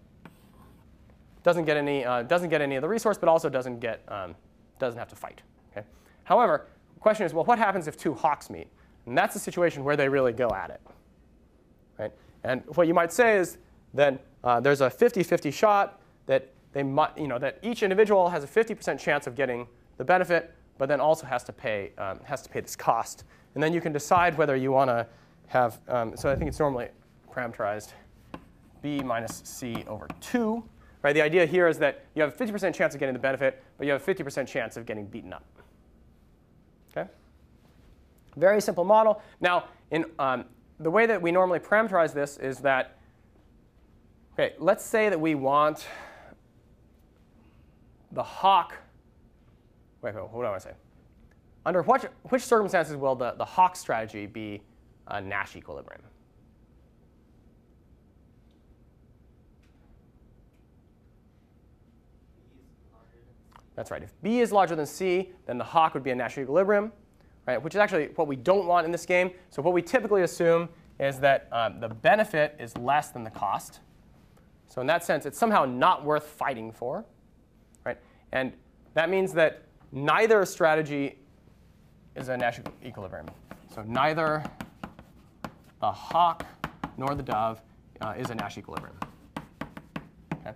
[1.43, 4.35] doesn't get any, uh, doesn't get any of the resource, but also doesn't get, um,
[4.79, 5.41] doesn't have to fight.
[5.71, 5.85] Okay?
[6.23, 8.67] However, the question is, well, what happens if two hawks meet?
[9.05, 10.81] And that's the situation where they really go at it,
[11.97, 12.11] right?
[12.43, 13.57] And what you might say is
[13.93, 18.43] that uh, there's a 50-50 shot that they might, you know, that each individual has
[18.43, 19.67] a 50% chance of getting
[19.97, 23.23] the benefit, but then also has to pay, um, has to pay this cost.
[23.55, 25.07] And then you can decide whether you want to
[25.47, 26.89] have, um, so I think it's normally
[27.31, 27.93] parameterized
[28.81, 30.63] b minus c over 2.
[31.01, 31.13] Right?
[31.13, 33.87] The idea here is that you have a 50% chance of getting the benefit, but
[33.87, 35.45] you have a 50% chance of getting beaten up.
[36.91, 37.09] Okay?
[38.35, 39.21] Very simple model.
[39.39, 40.45] Now, in, um,
[40.79, 42.99] the way that we normally parameterize this is that,
[44.33, 45.87] okay, let's say that we want
[48.19, 48.73] the hawk,
[50.01, 50.75] wait, wait what do I want to say?
[51.65, 54.61] Under what, which circumstances will the, the hawk strategy be
[55.07, 56.01] a Nash equilibrium?
[63.77, 64.03] That's right.
[64.03, 66.91] If B is larger than C, then the hawk would be a Nash equilibrium,
[67.47, 67.63] right?
[67.63, 69.31] Which is actually what we don't want in this game.
[69.49, 70.67] So what we typically assume
[70.99, 73.79] is that um, the benefit is less than the cost.
[74.67, 77.05] So in that sense, it's somehow not worth fighting for.
[78.31, 78.53] And
[78.93, 81.17] that means that neither strategy
[82.15, 83.27] is a Nash equilibrium.
[83.73, 84.43] So neither
[85.79, 86.45] the hawk
[86.97, 87.61] nor the dove
[88.01, 88.97] uh, is a Nash equilibrium.
[90.33, 90.53] Okay?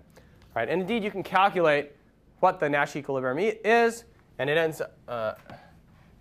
[0.55, 1.93] Right, and indeed, you can calculate
[2.39, 4.03] what the Nash equilibrium is,
[4.39, 4.81] and it ends.
[5.07, 5.33] Uh,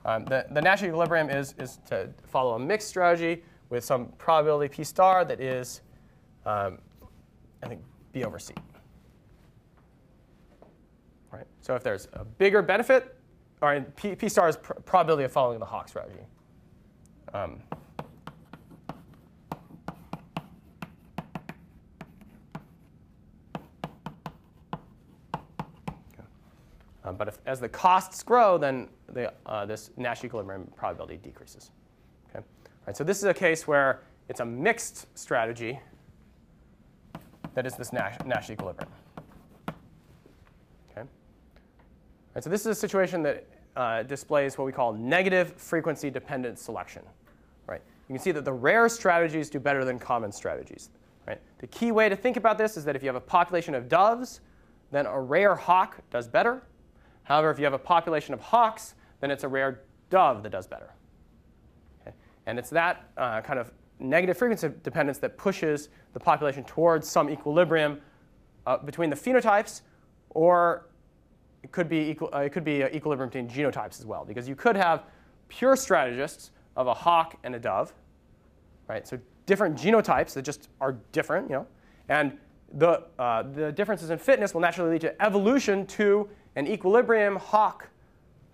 [0.04, 4.74] um, the, the Nash equilibrium is, is to follow a mixed strategy with some probability
[4.74, 5.80] p star that is,
[6.44, 6.78] um,
[7.62, 7.80] I think,
[8.12, 8.54] b over c.
[11.32, 11.46] Right?
[11.60, 13.16] So if there's a bigger benefit,
[13.62, 16.18] or P, P star is pr probability of following the Hawk strategy.
[17.32, 17.62] Um,
[27.04, 31.70] um, but if, as the costs grow, then the, uh, this Nash equilibrium probability decreases.
[32.28, 32.40] Okay?
[32.40, 32.44] All
[32.86, 35.80] right, so this is a case where it's a mixed strategy
[37.54, 38.90] that is this Nash, Nash equilibrium.
[40.90, 41.00] Okay?
[41.00, 41.06] All
[42.34, 43.46] right, so this is a situation that
[43.76, 47.02] uh, displays what we call negative frequency dependent selection.
[47.66, 47.80] Right?
[48.09, 50.90] You can see that the rare strategies do better than common strategies.
[51.26, 51.40] Right?
[51.59, 53.88] The key way to think about this is that if you have a population of
[53.88, 54.40] doves,
[54.90, 56.62] then a rare hawk does better.
[57.22, 60.66] However, if you have a population of hawks, then it's a rare dove that does
[60.66, 60.92] better.
[62.46, 67.30] And it's that uh, kind of negative frequency dependence that pushes the population towards some
[67.30, 68.00] equilibrium
[68.66, 69.82] uh, between the phenotypes,
[70.30, 70.88] or
[71.62, 74.56] it could be, equal, uh, it could be equilibrium between genotypes as well, because you
[74.56, 75.05] could have
[75.48, 77.93] pure strategists of a hawk and a dove,
[78.89, 79.06] right?
[79.06, 81.66] So different genotypes that just are different, you know,
[82.09, 82.36] and
[82.74, 87.89] the, uh, the differences in fitness will naturally lead to evolution to an equilibrium hawk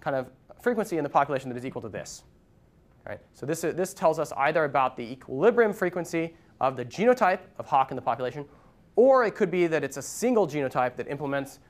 [0.00, 0.30] kind of
[0.60, 2.24] frequency in the population that is equal to this.
[3.06, 3.20] Right?
[3.32, 7.90] So this, this tells us either about the equilibrium frequency of the genotype of hawk
[7.90, 8.44] in the population,
[8.96, 11.60] or it could be that it's a single genotype that implements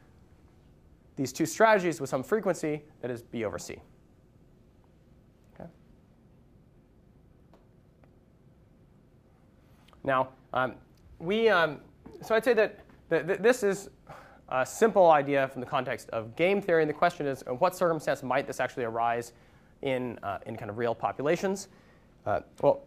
[1.19, 3.77] these two strategies with some frequency that is B over C.
[5.55, 5.69] Okay?
[10.05, 10.77] Now, um,
[11.19, 11.81] we, um,
[12.23, 12.81] so I'd say that
[13.11, 13.91] th th this is
[14.49, 16.83] a simple idea from the context of game theory.
[16.83, 19.33] And the question is, in what circumstance might this actually arise
[19.83, 21.69] in, uh, in kind of real populations?
[22.25, 22.85] Uh, well,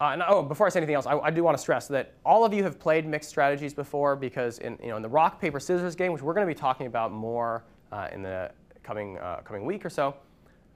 [0.00, 2.14] uh, and, oh, before I say anything else, I, I, do want to stress that
[2.24, 5.40] all of you have played mixed strategies before because in, you know, in the rock,
[5.40, 8.50] paper, scissors game, which we're going to be talking about more uh, in the
[8.82, 10.14] coming, uh, coming week or so,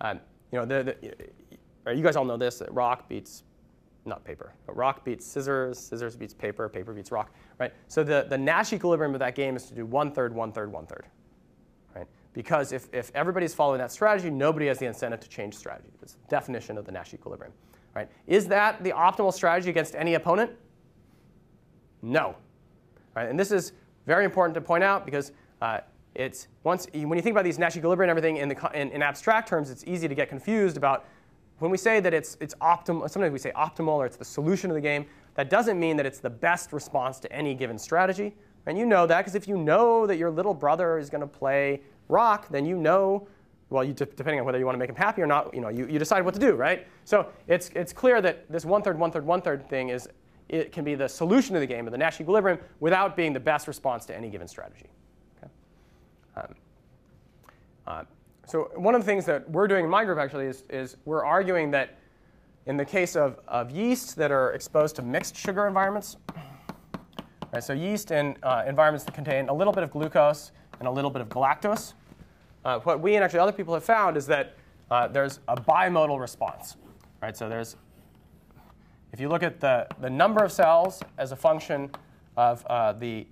[0.01, 0.14] uh,
[0.52, 0.97] you know, the,
[1.84, 3.44] the, you guys all know this, that rock beats
[4.06, 7.72] not paper, but rock beats scissors, scissors beats paper, paper beats rock, right?
[7.88, 10.72] So the, the Nash equilibrium of that game is to do one third, one third,
[10.72, 11.06] one third,
[11.94, 12.06] right?
[12.32, 15.90] Because if, if everybody's following that strategy, nobody has the incentive to change strategy.
[16.01, 17.52] That's the definition of the Nash equilibrium,
[17.94, 18.08] right?
[18.26, 20.50] Is that the optimal strategy against any opponent?
[22.02, 22.36] No,
[23.14, 23.28] right?
[23.28, 23.72] And this is
[24.06, 25.80] very important to point out because uh,
[26.14, 29.02] it's once when you think about these Nash equilibria and everything in, the, in, in
[29.02, 31.04] abstract terms, it's easy to get confused about
[31.58, 34.70] when we say that it's, it's optimal, sometimes we say optimal or it's the solution
[34.70, 35.04] of the game,
[35.34, 38.34] that doesn't mean that it's the best response to any given strategy.
[38.66, 41.26] And you know that because if you know that your little brother is going to
[41.26, 43.28] play rock, then you know,
[43.70, 45.68] well, you, depending on whether you want to make them happy or not, you, know,
[45.68, 46.86] you, you decide what to do, right?
[47.05, 50.09] So it's, it's clear that this one-third, one-third, one-third thing is,
[50.48, 53.40] it can be the solution to the game of the Nash equilibrium without being the
[53.40, 54.86] best response to any given strategy.
[55.38, 55.52] Okay?
[56.36, 56.55] Um,
[57.86, 58.02] uh,
[58.47, 61.24] so one of the things that we're doing in my group actually is, is we're
[61.24, 61.98] arguing that
[62.66, 66.16] in the case of, of yeasts that are exposed to mixed sugar environments,
[67.52, 70.90] right, so yeast in uh, environments that contain a little bit of glucose and a
[70.90, 71.94] little bit of galactose,
[72.65, 74.57] uh, what we and actually other people have found is that
[74.91, 76.77] uh, there's a bimodal response.
[77.23, 77.37] Right?
[77.37, 77.77] So there's,
[79.12, 81.91] if you look at the, the number of cells as a function
[82.37, 83.27] of uh, the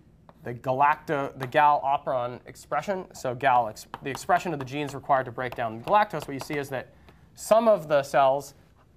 [0.44, 3.04] the galacto, the gal operon expression.
[3.12, 6.26] So gal, ex the expression of the genes required to break down galactose.
[6.26, 6.94] What you see is that
[7.34, 8.54] some of the cells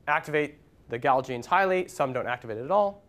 [0.07, 0.55] activate
[0.89, 3.03] the gal genes highly, some don't activate it at all,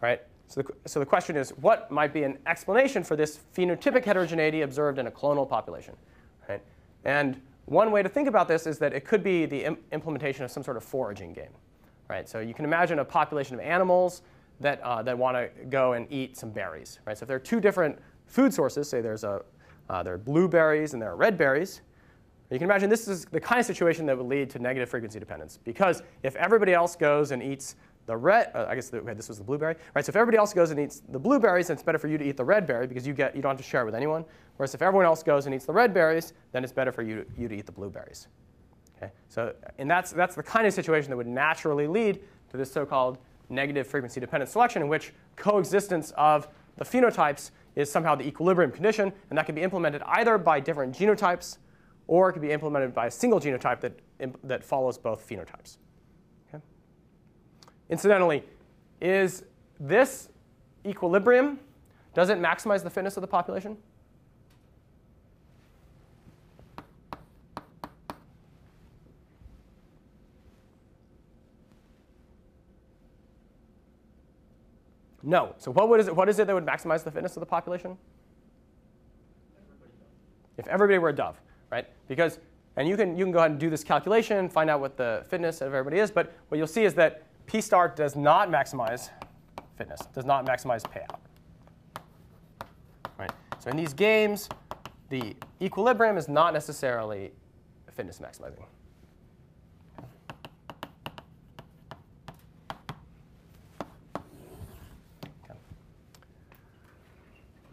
[0.00, 0.22] right?
[0.46, 4.62] So the, so the question is, what might be an explanation for this phenotypic heterogeneity
[4.62, 5.94] observed in a clonal population?
[7.04, 10.44] And one way to think about this is that it could be the Im implementation
[10.44, 11.52] of some sort of foraging game,
[12.08, 12.28] right?
[12.28, 14.22] So you can imagine a population of animals
[14.60, 16.98] that, uh, that want to go and eat some berries.
[17.04, 17.16] Right?
[17.16, 19.42] So if there are two different food sources, say there's a,
[19.88, 21.82] uh, there are blueberries and there are red berries,
[22.50, 25.18] you can imagine this is the kind of situation that would lead to negative frequency
[25.18, 25.58] dependence.
[25.64, 27.76] Because if everybody else goes and eats
[28.08, 30.04] the red, uh, I guess the, this was the blueberry, right?
[30.04, 32.24] So if everybody else goes and eats the blueberries, then it's better for you to
[32.24, 34.24] eat the red berry because you get you don't have to share it with anyone.
[34.56, 37.22] Whereas if everyone else goes and eats the red berries, then it's better for you
[37.22, 38.28] to, you to eat the blueberries.
[38.96, 39.12] Okay?
[39.28, 42.20] So and that's that's the kind of situation that would naturally lead
[42.50, 43.18] to this so-called
[43.50, 46.48] negative frequency dependent selection in which coexistence of
[46.78, 50.96] the phenotypes is somehow the equilibrium condition, and that can be implemented either by different
[50.96, 51.58] genotypes
[52.06, 53.92] or it can be implemented by a single genotype that,
[54.42, 55.76] that follows both phenotypes.
[57.90, 58.44] Incidentally,
[59.00, 59.44] is
[59.80, 60.28] this
[60.84, 61.58] equilibrium,
[62.14, 63.76] does it maximize the fitness of the population?
[75.22, 75.54] No.
[75.58, 77.98] So what, it, what is it that would maximize the fitness of the population?
[80.56, 81.40] If everybody were a dove,
[81.70, 81.86] right?
[82.08, 82.38] Because,
[82.76, 85.24] and you can, you can go ahead and do this calculation, find out what the
[85.28, 89.08] fitness of everybody is, but what you'll see is that P star does not maximize
[89.76, 91.18] fitness, does not maximize payout.
[93.18, 93.32] Right?
[93.58, 94.50] So in these games,
[95.08, 97.32] the equilibrium is not necessarily
[97.90, 98.62] fitness maximizing.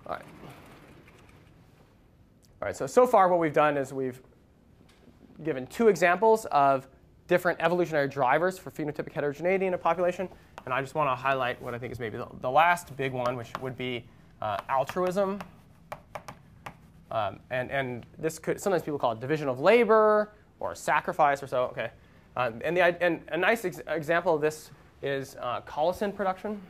[0.08, 0.22] All right.
[2.62, 4.22] All right, so so far what we've done is we've
[5.44, 6.88] given two examples of
[7.28, 10.30] different evolutionary drivers for phenotypic heterogeneity in a population.
[10.66, 13.14] And I just want to highlight what I think is maybe the, the last big
[13.14, 14.04] one, which would be
[14.42, 15.40] uh, altruism.
[17.12, 21.48] Um, and, and this could, sometimes people call it division of labor or sacrifice or
[21.48, 21.64] so.
[21.66, 21.90] Okay.
[22.36, 24.72] Um, and, the, and a nice ex- example of this
[25.02, 26.62] is uh, production.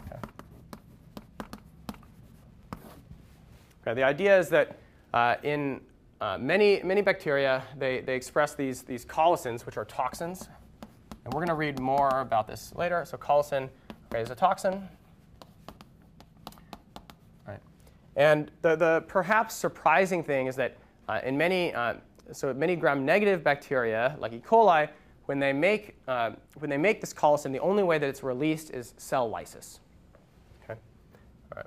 [0.00, 0.18] Okay.
[3.82, 3.94] okay.
[3.94, 4.76] The idea is that
[5.14, 5.80] uh, in
[6.20, 10.48] uh, many, many bacteria, they, they express these, these colicins, which are toxins.
[11.24, 13.04] And we're going to read more about this later.
[13.04, 13.68] So colicin
[14.12, 14.88] okay, is a toxin.
[17.46, 17.60] Right.
[18.16, 20.78] And the, the perhaps surprising thing is that
[21.08, 21.94] uh, in many, uh,
[22.32, 24.40] so many gram-negative bacteria, like E.
[24.40, 24.88] coli,
[25.26, 28.70] when they, make, uh, when they make this colicin, the only way that it's released
[28.70, 29.80] is cell lysis.
[30.64, 30.80] Okay.
[31.52, 31.66] All right.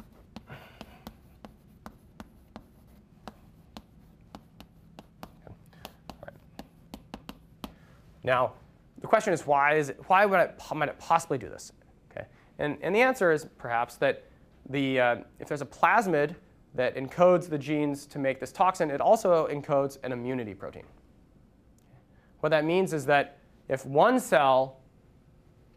[8.23, 8.53] Now,
[8.99, 11.71] the question is why, is it, why would it, might it possibly do this?
[12.11, 12.25] Okay.
[12.59, 14.25] And, and the answer is perhaps that
[14.69, 16.35] the, uh, if there's a plasmid
[16.75, 20.85] that encodes the genes to make this toxin, it also encodes an immunity protein.
[22.39, 24.79] What that means is that if one cell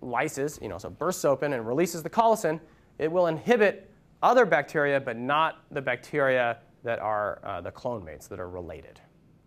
[0.00, 2.60] lyses, you know, so bursts open and releases the colicin,
[2.98, 3.90] it will inhibit
[4.22, 9.00] other bacteria, but not the bacteria that are uh, the clone mates that are related.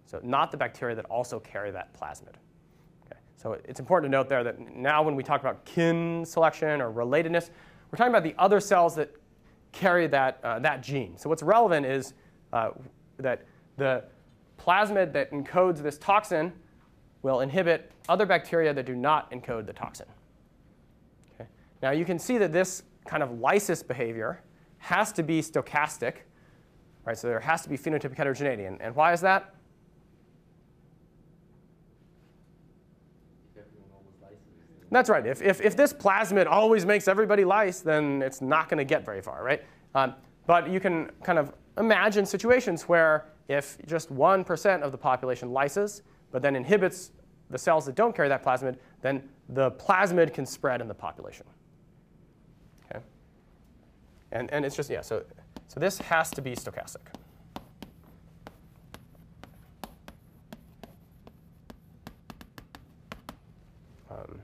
[0.05, 2.35] So not the bacteria that also carry that plasmid.
[3.37, 6.91] So it's important to note there that now when we talk about kin selection or
[6.91, 7.51] relatedness,
[7.91, 9.13] we're talking about the other cells that
[9.71, 11.15] carry that, uh, that gene.
[11.17, 12.15] So what's relevant is
[12.51, 12.71] uh,
[13.17, 13.45] that
[13.77, 14.03] the
[14.59, 16.51] plasmid that encodes this toxin
[17.21, 20.07] will inhibit other bacteria that do not encode the toxin.
[21.35, 21.47] Okay.
[21.83, 24.41] Now you can see that this kind of lysis behavior
[24.79, 26.15] has to be stochastic,
[27.05, 27.17] right?
[27.17, 28.65] So there has to be phenotypic heterogeneity.
[28.65, 29.53] And, and why is that?
[34.89, 35.25] That's right.
[35.25, 39.03] If, if, if this plasmid always makes everybody lyse, then it's not going to get
[39.03, 39.63] very far, right?
[39.95, 40.13] Um,
[40.45, 46.03] but you can kind of imagine situations where if just 1% of the population lyses,
[46.31, 47.11] but then inhibits
[47.49, 51.45] the cells that don't carry that plasmid, then the plasmid can spread in the population.
[52.85, 53.03] Okay?
[54.31, 55.23] And, and it's just, yeah, so,
[55.67, 57.07] so this has to be stochastic.
[64.09, 64.41] Um,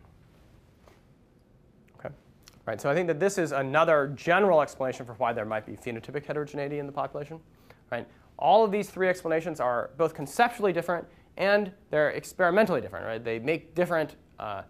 [2.65, 5.73] Right, so I think that this is another general explanation for why there might be
[5.73, 7.39] phenotypic heterogeneity in the population.
[7.91, 8.07] Right?
[8.39, 13.05] All of these three explanations are both conceptually different and they're experimentally different.
[13.05, 13.23] Right?
[13.23, 14.61] They make different uh,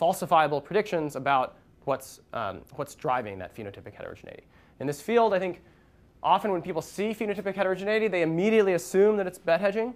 [0.00, 4.44] falsifiable predictions about what's, um, what's driving that phenotypic heterogeneity.
[4.78, 5.62] In this field, I think
[6.22, 9.94] often when people see phenotypic heterogeneity, they immediately assume that it's bet hedging.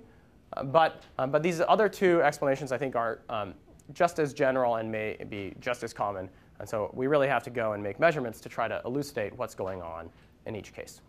[0.52, 3.54] Uh, but, um, but these other two explanations, I think, are um,
[3.92, 6.28] just as general and may be just as common
[6.60, 9.54] and so we really have to go and make measurements to try to elucidate what's
[9.54, 10.10] going on
[10.46, 11.00] in each case.